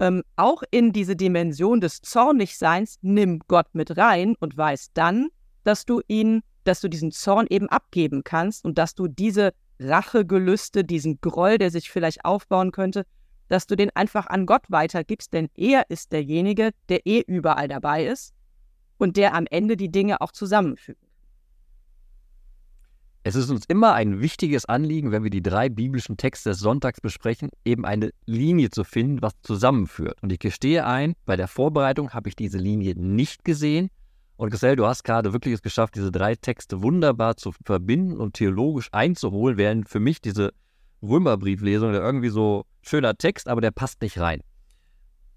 Ähm, 0.00 0.22
auch 0.36 0.62
in 0.70 0.92
diese 0.92 1.16
Dimension 1.16 1.80
des 1.80 2.00
Zornigseins 2.02 2.98
nimm 3.02 3.40
Gott 3.46 3.66
mit 3.74 3.96
rein 3.96 4.34
und 4.40 4.56
weiß 4.56 4.88
dann, 4.94 5.28
dass 5.64 5.84
du 5.84 6.00
ihn, 6.08 6.42
dass 6.64 6.80
du 6.80 6.88
diesen 6.88 7.12
Zorn 7.12 7.46
eben 7.48 7.68
abgeben 7.68 8.24
kannst 8.24 8.64
und 8.64 8.78
dass 8.78 8.94
du 8.94 9.08
diese 9.08 9.52
Rachegelüste, 9.78 10.84
diesen 10.84 11.20
Groll, 11.20 11.58
der 11.58 11.70
sich 11.70 11.90
vielleicht 11.90 12.24
aufbauen 12.24 12.72
könnte, 12.72 13.04
dass 13.48 13.66
du 13.66 13.76
den 13.76 13.90
einfach 13.94 14.26
an 14.26 14.46
Gott 14.46 14.64
weitergibst, 14.68 15.32
denn 15.32 15.48
er 15.54 15.90
ist 15.90 16.12
derjenige, 16.12 16.70
der 16.88 17.06
eh 17.06 17.20
überall 17.26 17.68
dabei 17.68 18.06
ist 18.06 18.32
und 18.98 19.16
der 19.16 19.34
am 19.34 19.46
Ende 19.50 19.76
die 19.76 19.90
Dinge 19.90 20.20
auch 20.20 20.32
zusammenfügt. 20.32 21.04
Es 23.26 23.36
ist 23.36 23.48
uns 23.48 23.64
immer 23.66 23.94
ein 23.94 24.20
wichtiges 24.20 24.66
Anliegen, 24.66 25.10
wenn 25.10 25.22
wir 25.22 25.30
die 25.30 25.42
drei 25.42 25.70
biblischen 25.70 26.18
Texte 26.18 26.50
des 26.50 26.58
Sonntags 26.58 27.00
besprechen, 27.00 27.48
eben 27.64 27.86
eine 27.86 28.10
Linie 28.26 28.68
zu 28.68 28.84
finden, 28.84 29.22
was 29.22 29.32
zusammenführt. 29.40 30.22
Und 30.22 30.30
ich 30.30 30.38
gestehe 30.38 30.84
ein, 30.84 31.14
bei 31.24 31.34
der 31.34 31.48
Vorbereitung 31.48 32.12
habe 32.12 32.28
ich 32.28 32.36
diese 32.36 32.58
Linie 32.58 32.94
nicht 32.96 33.42
gesehen. 33.42 33.88
Und 34.36 34.50
Gesell, 34.50 34.76
du 34.76 34.86
hast 34.86 35.04
gerade 35.04 35.32
wirklich 35.32 35.54
es 35.54 35.62
geschafft, 35.62 35.94
diese 35.94 36.10
drei 36.10 36.34
Texte 36.34 36.82
wunderbar 36.82 37.36
zu 37.36 37.52
verbinden 37.64 38.18
und 38.18 38.34
theologisch 38.34 38.88
einzuholen, 38.92 39.56
während 39.56 39.88
für 39.88 40.00
mich 40.00 40.20
diese 40.20 40.52
Römerbrieflesung, 41.02 41.92
der 41.92 42.02
irgendwie 42.02 42.30
so 42.30 42.64
schöner 42.82 43.16
Text, 43.16 43.48
aber 43.48 43.60
der 43.60 43.70
passt 43.70 44.02
nicht 44.02 44.18
rein. 44.18 44.40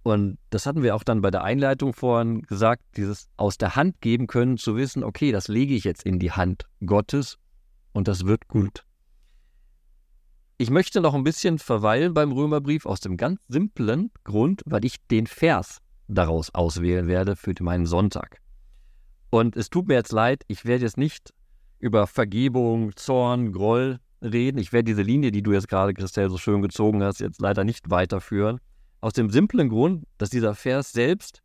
Und 0.03 0.37
das 0.49 0.65
hatten 0.65 0.83
wir 0.83 0.95
auch 0.95 1.03
dann 1.03 1.21
bei 1.21 1.31
der 1.31 1.43
Einleitung 1.43 1.93
vorhin 1.93 2.41
gesagt, 2.43 2.81
dieses 2.95 3.27
aus 3.35 3.57
der 3.57 3.75
Hand 3.75 3.99
geben 4.01 4.27
können, 4.27 4.57
zu 4.57 4.77
wissen, 4.77 5.03
okay, 5.03 5.31
das 5.31 5.47
lege 5.47 5.75
ich 5.75 5.83
jetzt 5.83 6.03
in 6.03 6.17
die 6.17 6.31
Hand 6.31 6.65
Gottes 6.85 7.37
und 7.91 8.07
das 8.07 8.25
wird 8.25 8.47
gut. 8.47 8.83
ich 10.59 10.71
möchte 10.71 11.01
noch 11.01 11.13
ein 11.13 11.23
bisschen 11.23 11.59
verweilen 11.59 12.13
beim 12.13 12.31
Römerbrief 12.31 12.85
aus 12.85 12.99
dem 12.99 13.17
ganz 13.17 13.41
simplen 13.47 14.11
Grund, 14.23 14.63
weil 14.65 14.85
ich 14.85 14.95
den 15.07 15.27
Vers 15.27 15.79
daraus 16.07 16.53
auswählen 16.55 17.07
werde 17.07 17.35
für 17.35 17.53
meinen 17.59 17.85
Sonntag. 17.85 18.39
Und 19.29 19.55
es 19.55 19.69
tut 19.69 19.87
mir 19.87 19.95
jetzt 19.95 20.11
leid, 20.11 20.43
ich 20.47 20.65
werde 20.65 20.85
jetzt 20.85 20.97
nicht 20.97 21.33
über 21.79 22.07
Vergebung, 22.07 22.95
Zorn, 22.95 23.51
Groll 23.51 23.99
reden. 24.21 24.57
Ich 24.57 24.73
werde 24.73 24.85
diese 24.85 25.01
Linie, 25.01 25.31
die 25.31 25.43
du 25.43 25.53
jetzt 25.53 25.67
gerade, 25.67 25.93
Christelle, 25.93 26.29
so 26.29 26.37
schön 26.37 26.61
gezogen 26.61 27.03
hast, 27.03 27.19
jetzt 27.19 27.41
leider 27.41 27.63
nicht 27.63 27.89
weiterführen. 27.89 28.59
Aus 29.01 29.13
dem 29.13 29.29
simplen 29.29 29.69
Grund, 29.69 30.05
dass 30.17 30.29
dieser 30.29 30.55
Vers 30.55 30.91
selbst 30.91 31.41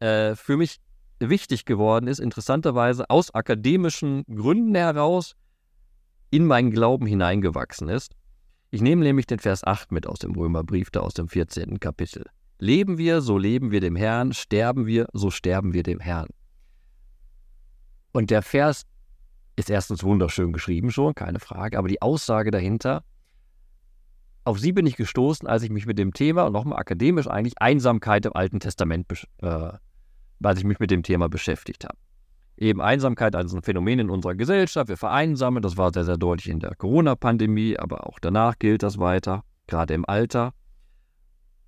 äh, 0.00 0.34
für 0.34 0.56
mich 0.56 0.80
wichtig 1.20 1.64
geworden 1.64 2.06
ist, 2.06 2.18
interessanterweise 2.18 3.08
aus 3.10 3.34
akademischen 3.34 4.24
Gründen 4.24 4.74
heraus 4.74 5.34
in 6.30 6.46
meinen 6.46 6.70
Glauben 6.70 7.06
hineingewachsen 7.06 7.88
ist. 7.88 8.14
Ich 8.70 8.82
nehme 8.82 9.02
nämlich 9.02 9.26
den 9.26 9.38
Vers 9.38 9.64
8 9.64 9.92
mit 9.92 10.06
aus 10.06 10.18
dem 10.18 10.32
Römerbrief, 10.32 10.90
da 10.90 11.00
aus 11.00 11.14
dem 11.14 11.28
14. 11.28 11.80
Kapitel. 11.80 12.26
Leben 12.58 12.98
wir, 12.98 13.20
so 13.20 13.38
leben 13.38 13.70
wir 13.70 13.80
dem 13.80 13.96
Herrn, 13.96 14.32
sterben 14.32 14.86
wir, 14.86 15.06
so 15.12 15.30
sterben 15.30 15.72
wir 15.72 15.82
dem 15.82 16.00
Herrn. 16.00 16.28
Und 18.12 18.30
der 18.30 18.42
Vers 18.42 18.84
ist 19.56 19.70
erstens 19.70 20.04
wunderschön 20.04 20.52
geschrieben 20.52 20.90
schon, 20.90 21.14
keine 21.14 21.40
Frage, 21.40 21.78
aber 21.78 21.88
die 21.88 22.00
Aussage 22.00 22.50
dahinter, 22.50 23.02
auf 24.44 24.58
sie 24.58 24.72
bin 24.72 24.86
ich 24.86 24.96
gestoßen, 24.96 25.46
als 25.46 25.62
ich 25.62 25.70
mich 25.70 25.84
mit 25.84 25.98
dem 25.98 26.14
Thema, 26.14 26.44
und 26.44 26.52
nochmal 26.52 26.78
akademisch 26.78 27.26
eigentlich, 27.26 27.60
Einsamkeit 27.60 28.24
im 28.24 28.32
Alten 28.32 28.60
Testament, 28.60 29.06
äh, 29.42 29.72
als 30.42 30.58
ich 30.58 30.64
mich 30.64 30.78
mit 30.78 30.90
dem 30.90 31.02
Thema 31.02 31.28
beschäftigt 31.28 31.84
habe. 31.84 31.98
Eben 32.56 32.80
Einsamkeit 32.80 33.36
als 33.36 33.52
ein 33.52 33.62
Phänomen 33.62 33.98
in 33.98 34.10
unserer 34.10 34.34
Gesellschaft, 34.34 34.88
wir 34.88 34.96
vereinsamen, 34.96 35.62
das 35.62 35.76
war 35.76 35.92
sehr, 35.92 36.04
sehr 36.04 36.16
deutlich 36.16 36.48
in 36.48 36.60
der 36.60 36.74
Corona-Pandemie, 36.74 37.78
aber 37.78 38.06
auch 38.06 38.18
danach 38.20 38.58
gilt 38.58 38.82
das 38.82 38.98
weiter, 38.98 39.44
gerade 39.66 39.92
im 39.94 40.08
Alter. 40.08 40.54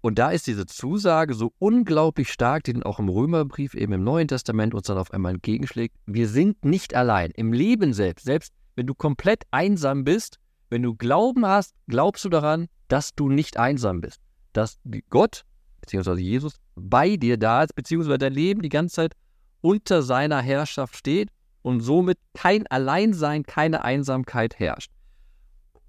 Und 0.03 0.19
da 0.19 0.31
ist 0.31 0.47
diese 0.47 0.67
Zusage 0.67 1.35
so 1.35 1.53
unglaublich 1.59 2.33
stark, 2.33 2.65
die 2.65 2.73
dann 2.73 2.83
auch 2.83 2.99
im 2.99 3.09
Römerbrief, 3.09 3.75
eben 3.75 3.93
im 3.93 4.05
Neuen 4.05 4.29
Testament 4.29 4.75
uns 4.75 4.87
dann 4.87 4.97
auf 4.97 5.13
einmal 5.13 5.35
entgegenschlägt. 5.35 5.95
Wir 6.07 6.29
sind 6.29 6.65
nicht 6.65 6.95
allein. 6.95 7.31
Im 7.33 7.53
Leben 7.53 7.93
selbst, 7.93 8.25
selbst 8.25 8.55
wenn 8.77 8.87
du 8.87 8.95
komplett 8.95 9.45
einsam 9.51 10.05
bist, 10.05 10.39
wenn 10.71 10.83
du 10.83 10.95
Glauben 10.95 11.45
hast, 11.45 11.75
glaubst 11.89 12.25
du 12.25 12.31
daran, 12.31 12.69
dass 12.89 13.15
du 13.15 13.29
nicht 13.29 13.59
einsam 13.59 14.01
bist. 14.01 14.21
Dass 14.53 14.79
Gott, 15.11 15.43
beziehungsweise 15.81 16.21
Jesus, 16.21 16.57
bei 16.77 17.17
dir 17.17 17.37
da 17.37 17.63
ist, 17.63 17.75
beziehungsweise 17.75 18.19
dein 18.19 18.33
Leben 18.33 18.63
die 18.63 18.69
ganze 18.69 18.95
Zeit 18.95 19.15
unter 19.61 20.03
seiner 20.03 20.41
Herrschaft 20.41 20.97
steht 20.97 21.31
und 21.63 21.81
somit 21.81 22.19
kein 22.33 22.67
Alleinsein, 22.69 23.43
keine 23.43 23.85
Einsamkeit 23.85 24.59
herrscht. 24.59 24.91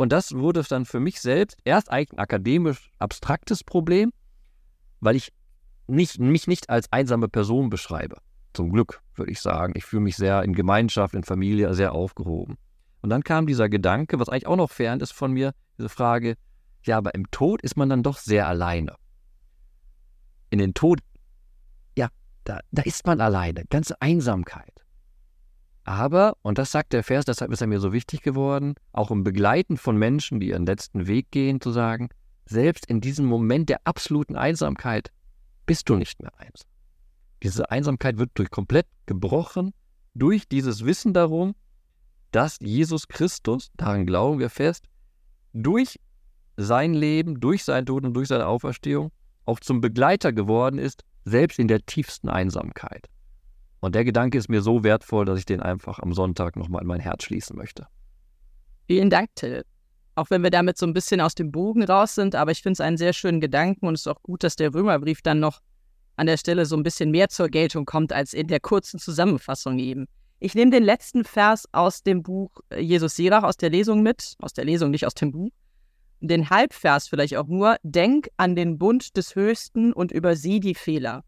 Und 0.02 0.12
das 0.12 0.34
wurde 0.34 0.64
dann 0.68 0.86
für 0.86 1.00
mich 1.00 1.22
selbst 1.22 1.60
erst 1.64 1.92
ein 1.92 2.08
akademisch 2.18 2.90
abstraktes 2.98 3.64
Problem, 3.64 4.12
weil 5.00 5.16
ich 5.16 5.32
nicht, 5.86 6.20
mich 6.20 6.48
nicht 6.48 6.72
als 6.72 6.92
einsame 6.92 7.30
Person 7.30 7.70
beschreibe. 7.70 8.18
Zum 8.54 8.72
Glück, 8.72 9.04
würde 9.14 9.32
ich 9.32 9.40
sagen. 9.40 9.74
Ich 9.76 9.86
fühle 9.86 10.02
mich 10.02 10.16
sehr 10.16 10.42
in 10.42 10.54
Gemeinschaft, 10.54 11.14
in 11.14 11.24
Familie 11.24 11.72
sehr 11.76 11.94
aufgehoben. 11.94 12.58
Und 13.04 13.12
dann 13.12 13.24
kam 13.24 13.46
dieser 13.46 13.70
Gedanke, 13.70 14.20
was 14.20 14.28
eigentlich 14.28 14.48
auch 14.48 14.56
noch 14.56 14.72
fern 14.72 15.02
ist 15.02 15.14
von 15.14 15.34
mir, 15.34 15.54
diese 15.78 15.90
Frage, 15.90 16.36
ja, 16.84 16.98
aber 16.98 17.14
im 17.14 17.30
Tod 17.30 17.62
ist 17.62 17.78
man 17.78 17.88
dann 17.88 18.02
doch 18.02 18.18
sehr 18.18 18.48
alleine. 18.48 18.96
In 20.50 20.58
den 20.58 20.74
Tod, 20.74 20.98
ja, 21.96 22.08
da, 22.44 22.62
da 22.72 22.82
ist 22.82 23.06
man 23.06 23.22
alleine, 23.22 23.66
ganze 23.70 24.02
Einsamkeit. 24.02 24.71
Aber, 25.84 26.38
und 26.42 26.58
das 26.58 26.72
sagt 26.72 26.94
der 26.94 27.04
Vers, 27.04 27.26
deshalb 27.26 27.52
ist 27.52 27.62
er 27.62 27.68
mir 27.68 27.80
so 27.80 27.92
wichtig 27.92 28.22
geworden, 28.22 28.76
auch 28.92 29.12
im 29.12 29.24
Begleiten 29.24 29.78
von 29.78 29.98
Menschen, 29.98 30.40
die 30.40 30.50
ihren 30.50 30.66
letzten 30.66 31.08
Weg 31.08 31.32
gehen, 31.32 31.60
zu 31.60 31.72
sagen, 31.72 32.10
selbst 32.46 32.86
in 32.86 33.02
diesem 33.02 33.26
Moment 33.26 33.70
der 33.70 33.82
absoluten 33.86 34.36
Einsamkeit 34.36 35.12
bist 35.66 35.90
du 35.90 35.96
nicht 35.96 36.22
mehr 36.22 36.32
einsam. 36.38 36.70
Diese 37.44 37.72
Einsamkeit 37.72 38.18
wird 38.18 38.32
durch 38.36 38.52
komplett 38.52 38.86
gebrochen 39.08 39.74
durch 40.14 40.48
dieses 40.48 40.86
Wissen 40.86 41.14
darum, 41.14 41.56
dass 42.32 42.58
Jesus 42.62 43.08
Christus, 43.08 43.72
daran 43.76 44.06
glauben 44.06 44.40
wir 44.40 44.50
fest, 44.50 44.86
durch 45.54 46.00
sein 46.58 46.94
Leben, 46.94 47.40
durch 47.40 47.64
sein 47.64 47.86
Tod 47.86 48.06
und 48.06 48.14
durch 48.14 48.28
seine 48.28 48.48
Auferstehung 48.48 49.12
auch 49.46 49.60
zum 49.60 49.82
Begleiter 49.82 50.32
geworden 50.32 50.78
ist, 50.78 51.04
selbst 51.26 51.60
in 51.60 51.68
der 51.68 51.86
tiefsten 51.86 52.30
Einsamkeit. 52.30 53.08
Und 53.82 53.96
der 53.96 54.06
Gedanke 54.06 54.38
ist 54.38 54.48
mir 54.48 54.62
so 54.62 54.84
wertvoll, 54.84 55.26
dass 55.26 55.40
ich 55.40 55.46
den 55.46 55.60
einfach 55.60 56.00
am 56.00 56.14
Sonntag 56.14 56.56
nochmal 56.56 56.84
in 56.84 56.88
mein 56.88 57.00
Herz 57.00 57.24
schließen 57.24 57.58
möchte. 57.58 57.88
Vielen 58.88 59.10
Dank, 59.10 59.30
Till. 59.36 59.66
Auch 60.16 60.30
wenn 60.30 60.44
wir 60.44 60.52
damit 60.52 60.78
so 60.78 60.86
ein 60.86 60.94
bisschen 60.94 61.20
aus 61.20 61.34
dem 61.34 61.52
Bogen 61.52 61.84
raus 61.84 62.16
sind, 62.16 62.36
aber 62.36 62.52
ich 62.52 62.62
finde 62.62 62.74
es 62.74 62.82
einen 62.82 62.98
sehr 62.98 63.12
schönen 63.12 63.42
Gedanken 63.42 63.88
und 63.88 63.96
es 63.96 64.02
ist 64.02 64.08
auch 64.08 64.22
gut, 64.22 64.44
dass 64.44 64.56
der 64.56 64.74
Römerbrief 64.74 65.22
dann 65.22 65.40
noch 65.40 65.62
an 66.16 66.28
der 66.28 66.38
Stelle 66.38 66.66
so 66.66 66.76
ein 66.76 66.84
bisschen 66.84 67.10
mehr 67.10 67.30
zur 67.30 67.50
Geltung 67.50 67.86
kommt 67.86 68.14
als 68.14 68.34
in 68.34 68.48
der 68.48 68.60
kurzen 68.60 69.00
Zusammenfassung 69.00 69.80
eben. 69.80 70.08
Ich 70.40 70.54
nehme 70.54 70.70
den 70.70 70.84
letzten 70.84 71.24
Vers 71.24 71.66
aus 71.72 72.04
dem 72.04 72.22
Buch 72.22 72.52
äh, 72.70 72.82
Jesus 72.82 73.16
Sirach 73.16 73.44
aus 73.44 73.58
der 73.58 73.70
Lesung 73.70 74.04
mit, 74.04 74.36
aus 74.40 74.54
der 74.54 74.66
Lesung, 74.66 74.92
nicht 74.92 75.06
aus 75.06 75.16
dem 75.16 75.32
Buch. 75.32 75.50
Den 76.20 76.52
Halbvers 76.52 77.08
vielleicht 77.08 77.38
auch 77.38 77.48
nur, 77.48 77.78
denk 77.82 78.30
an 78.38 78.56
den 78.56 78.78
Bund 78.78 79.18
des 79.18 79.36
Höchsten 79.36 79.92
und 79.92 80.12
übersieh 80.12 80.60
die 80.60 80.76
Fehler 80.76 81.24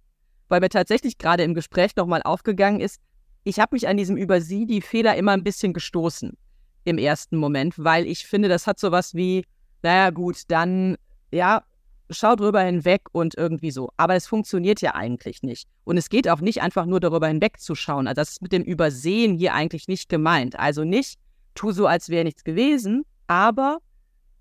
weil 0.50 0.60
mir 0.60 0.70
tatsächlich 0.70 1.18
gerade 1.18 1.44
im 1.44 1.54
Gespräch 1.54 1.96
nochmal 1.96 2.22
aufgegangen 2.24 2.80
ist, 2.80 3.00
ich 3.44 3.60
habe 3.60 3.76
mich 3.76 3.88
an 3.88 3.98
diesem 3.98 4.18
über 4.18 4.42
sie 4.42 4.66
die 4.66 4.82
Fehler 4.82 5.16
immer 5.16 5.34
ein 5.34 5.44
bisschen 5.44 5.74
gestoßen 5.74 6.38
im 6.86 6.98
ersten 6.98 7.38
Moment, 7.38 7.76
weil 7.78 8.06
ich 8.08 8.26
finde, 8.26 8.50
das 8.50 8.68
hat 8.68 8.80
sowas 8.80 9.14
wie, 9.16 9.46
naja 9.82 10.10
gut, 10.10 10.44
dann, 10.48 10.98
ja, 11.32 11.64
schau 12.10 12.36
drüber 12.36 12.62
hinweg 12.62 13.02
und 13.12 13.36
irgendwie 13.36 13.72
so. 13.72 13.90
Aber 13.98 14.16
es 14.16 14.28
funktioniert 14.28 14.82
ja 14.82 14.96
eigentlich 14.96 15.44
nicht. 15.44 15.68
Und 15.84 15.98
es 15.98 16.10
geht 16.10 16.30
auch 16.30 16.42
nicht 16.42 16.62
einfach 16.62 16.86
nur 16.86 17.00
darüber 17.00 17.28
hinwegzuschauen. 17.28 18.08
Also 18.08 18.22
das 18.22 18.32
ist 18.32 18.42
mit 18.42 18.52
dem 18.52 18.64
Übersehen 18.64 19.38
hier 19.38 19.54
eigentlich 19.54 19.88
nicht 19.88 20.10
gemeint. 20.10 20.58
Also 20.58 20.84
nicht, 20.84 21.20
tu 21.56 21.72
so, 21.72 21.88
als 21.88 22.10
wäre 22.10 22.24
nichts 22.24 22.44
gewesen, 22.44 23.04
aber 23.28 23.80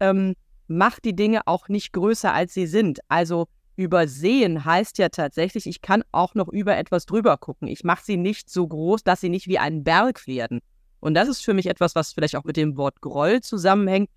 ähm, 0.00 0.34
mach 0.66 1.00
die 1.00 1.14
Dinge 1.14 1.46
auch 1.46 1.68
nicht 1.68 1.92
größer, 1.92 2.32
als 2.32 2.54
sie 2.54 2.66
sind. 2.66 3.00
Also 3.08 3.48
Übersehen 3.82 4.64
heißt 4.64 4.98
ja 4.98 5.08
tatsächlich, 5.08 5.66
ich 5.66 5.82
kann 5.82 6.04
auch 6.12 6.34
noch 6.34 6.48
über 6.48 6.76
etwas 6.76 7.04
drüber 7.06 7.36
gucken. 7.36 7.68
Ich 7.68 7.84
mache 7.84 8.04
sie 8.04 8.16
nicht 8.16 8.48
so 8.48 8.66
groß, 8.66 9.02
dass 9.02 9.20
sie 9.20 9.28
nicht 9.28 9.48
wie 9.48 9.58
ein 9.58 9.82
Berg 9.82 10.26
werden. 10.26 10.60
Und 11.00 11.14
das 11.14 11.28
ist 11.28 11.44
für 11.44 11.52
mich 11.52 11.66
etwas, 11.66 11.94
was 11.94 12.12
vielleicht 12.12 12.36
auch 12.36 12.44
mit 12.44 12.56
dem 12.56 12.76
Wort 12.76 13.00
Groll 13.00 13.40
zusammenhängt. 13.40 14.08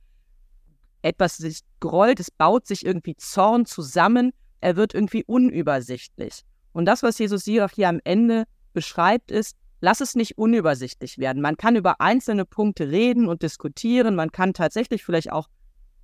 Etwas 1.01 1.37
sich 1.37 1.61
grollt, 1.79 2.19
es 2.19 2.31
baut 2.31 2.67
sich 2.67 2.85
irgendwie 2.85 3.15
Zorn 3.15 3.65
zusammen, 3.65 4.31
er 4.61 4.75
wird 4.75 4.93
irgendwie 4.93 5.23
unübersichtlich. 5.23 6.41
Und 6.73 6.85
das, 6.85 7.03
was 7.03 7.17
Jesus 7.17 7.45
hier 7.45 7.69
am 7.87 7.99
Ende 8.03 8.43
beschreibt, 8.73 9.31
ist, 9.31 9.55
lass 9.81 10.01
es 10.01 10.15
nicht 10.15 10.37
unübersichtlich 10.37 11.17
werden. 11.17 11.41
Man 11.41 11.57
kann 11.57 11.75
über 11.75 12.01
einzelne 12.01 12.45
Punkte 12.45 12.89
reden 12.89 13.27
und 13.27 13.41
diskutieren, 13.41 14.15
man 14.15 14.31
kann 14.31 14.53
tatsächlich 14.53 15.03
vielleicht 15.03 15.31
auch 15.31 15.47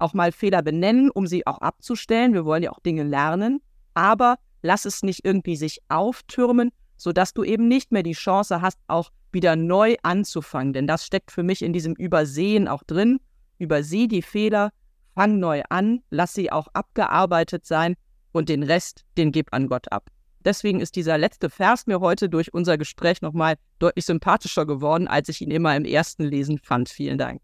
auch 0.02 0.14
mal 0.14 0.32
Fehler 0.32 0.62
benennen, 0.62 1.10
um 1.10 1.28
sie 1.28 1.46
auch 1.48 1.60
abzustellen. 1.60 2.34
Wir 2.34 2.46
wollen 2.46 2.64
ja 2.64 2.72
auch 2.72 2.80
Dinge 2.80 3.04
lernen, 3.04 3.62
aber 3.94 4.36
lass 4.62 4.86
es 4.86 5.04
nicht 5.04 5.26
irgendwie 5.26 5.56
sich 5.56 5.80
auftürmen, 5.90 6.72
sodass 6.98 7.34
du 7.34 7.44
eben 7.44 7.68
nicht 7.68 7.92
mehr 7.92 8.04
die 8.04 8.14
Chance 8.14 8.62
hast, 8.62 8.80
auch 8.88 9.12
wieder 9.32 9.56
neu 9.56 9.96
anzufangen. 10.04 10.74
Denn 10.74 10.88
das 10.88 11.06
steckt 11.06 11.32
für 11.32 11.44
mich 11.44 11.62
in 11.62 11.74
diesem 11.74 11.94
Übersehen 11.96 12.68
auch 12.68 12.84
drin. 12.84 13.20
Übersieh 13.58 14.08
die 14.08 14.22
Fehler, 14.22 14.72
fang 15.16 15.40
neu 15.40 15.62
an, 15.70 16.02
lass 16.10 16.34
sie 16.34 16.52
auch 16.52 16.68
abgearbeitet 16.74 17.66
sein 17.66 17.96
und 18.32 18.50
den 18.50 18.64
Rest, 18.64 19.04
den 19.18 19.32
gib 19.32 19.54
an 19.54 19.68
Gott 19.68 19.92
ab. 19.92 20.10
Deswegen 20.44 20.80
ist 20.80 20.96
dieser 20.96 21.18
letzte 21.18 21.50
Vers 21.50 21.86
mir 21.86 22.00
heute 22.00 22.28
durch 22.28 22.54
unser 22.54 22.78
Gespräch 22.78 23.22
nochmal 23.22 23.56
deutlich 23.78 24.06
sympathischer 24.06 24.66
geworden, 24.66 25.08
als 25.08 25.30
ich 25.30 25.42
ihn 25.42 25.52
immer 25.52 25.76
im 25.76 25.86
ersten 25.86 26.24
Lesen 26.24 26.58
fand. 26.58 26.90
Vielen 26.90 27.20
Dank. 27.20 27.42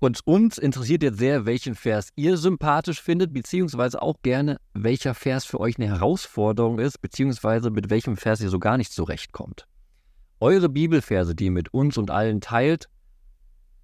Und 0.00 0.20
uns 0.26 0.58
interessiert 0.58 1.02
jetzt 1.02 1.18
sehr, 1.18 1.46
welchen 1.46 1.74
Vers 1.74 2.10
ihr 2.16 2.36
sympathisch 2.36 3.00
findet, 3.00 3.32
beziehungsweise 3.32 4.02
auch 4.02 4.16
gerne, 4.22 4.58
welcher 4.74 5.14
Vers 5.14 5.44
für 5.44 5.60
euch 5.60 5.78
eine 5.78 5.88
Herausforderung 5.88 6.78
ist, 6.78 7.00
beziehungsweise 7.00 7.70
mit 7.70 7.90
welchem 7.90 8.16
Vers 8.16 8.40
ihr 8.40 8.50
so 8.50 8.58
gar 8.58 8.76
nicht 8.76 8.92
zurechtkommt. 8.92 9.66
Eure 10.40 10.68
Bibelverse, 10.68 11.34
die 11.34 11.46
ihr 11.46 11.50
mit 11.50 11.72
uns 11.72 11.96
und 11.96 12.10
allen 12.10 12.40
teilt, 12.40 12.88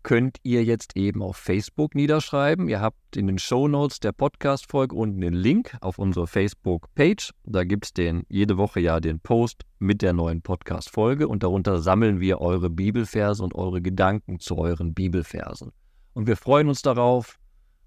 könnt 0.02 0.38
ihr 0.42 0.64
jetzt 0.64 0.96
eben 0.96 1.22
auf 1.22 1.36
Facebook 1.36 1.94
niederschreiben. 1.94 2.68
Ihr 2.68 2.80
habt 2.80 3.16
in 3.16 3.26
den 3.26 3.38
Show 3.38 3.68
Notes 3.68 4.00
der 4.00 4.12
Podcast-Folge 4.12 4.94
unten 4.94 5.20
den 5.20 5.34
Link 5.34 5.76
auf 5.80 5.98
unsere 5.98 6.26
Facebook-Page. 6.26 7.32
Da 7.44 7.64
gibt 7.64 7.86
es 7.86 7.92
jede 8.28 8.56
Woche 8.56 8.80
ja 8.80 9.00
den 9.00 9.20
Post 9.20 9.62
mit 9.78 10.02
der 10.02 10.12
neuen 10.12 10.42
Podcast-Folge 10.42 11.28
und 11.28 11.42
darunter 11.42 11.80
sammeln 11.80 12.20
wir 12.20 12.40
eure 12.40 12.70
Bibelverse 12.70 13.42
und 13.42 13.54
eure 13.54 13.82
Gedanken 13.82 14.40
zu 14.40 14.56
euren 14.56 14.94
Bibelversen. 14.94 15.72
Und 16.14 16.26
wir 16.26 16.36
freuen 16.36 16.68
uns 16.68 16.82
darauf, 16.82 17.38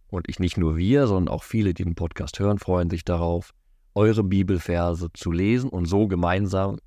und 0.08 0.30
ich 0.30 0.40
nicht 0.40 0.58
nur 0.58 0.78
wir, 0.78 1.08
sondern 1.08 1.34
auch 1.34 1.44
viele, 1.44 1.74
die 1.74 1.84
den 1.84 1.96
Podcast 1.96 2.40
hören, 2.40 2.60
freuen 2.60 2.90
sich 2.90 3.04
darauf, 3.04 3.52
eure 3.96 4.24
Bibelverse 4.24 5.12
zu 5.14 5.32
lesen 5.32 5.70
und 5.70 5.86
so 5.86 6.08
gemeinsam 6.08 6.78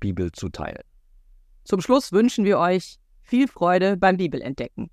Bibel 0.00 0.32
zu 0.32 0.48
teilen. 0.48 0.82
Zum 1.64 1.80
Schluss 1.80 2.12
wünschen 2.12 2.44
wir 2.44 2.58
euch 2.58 2.98
viel 3.22 3.46
Freude 3.46 3.96
beim 3.96 4.16
Bibelentdecken. 4.16 4.90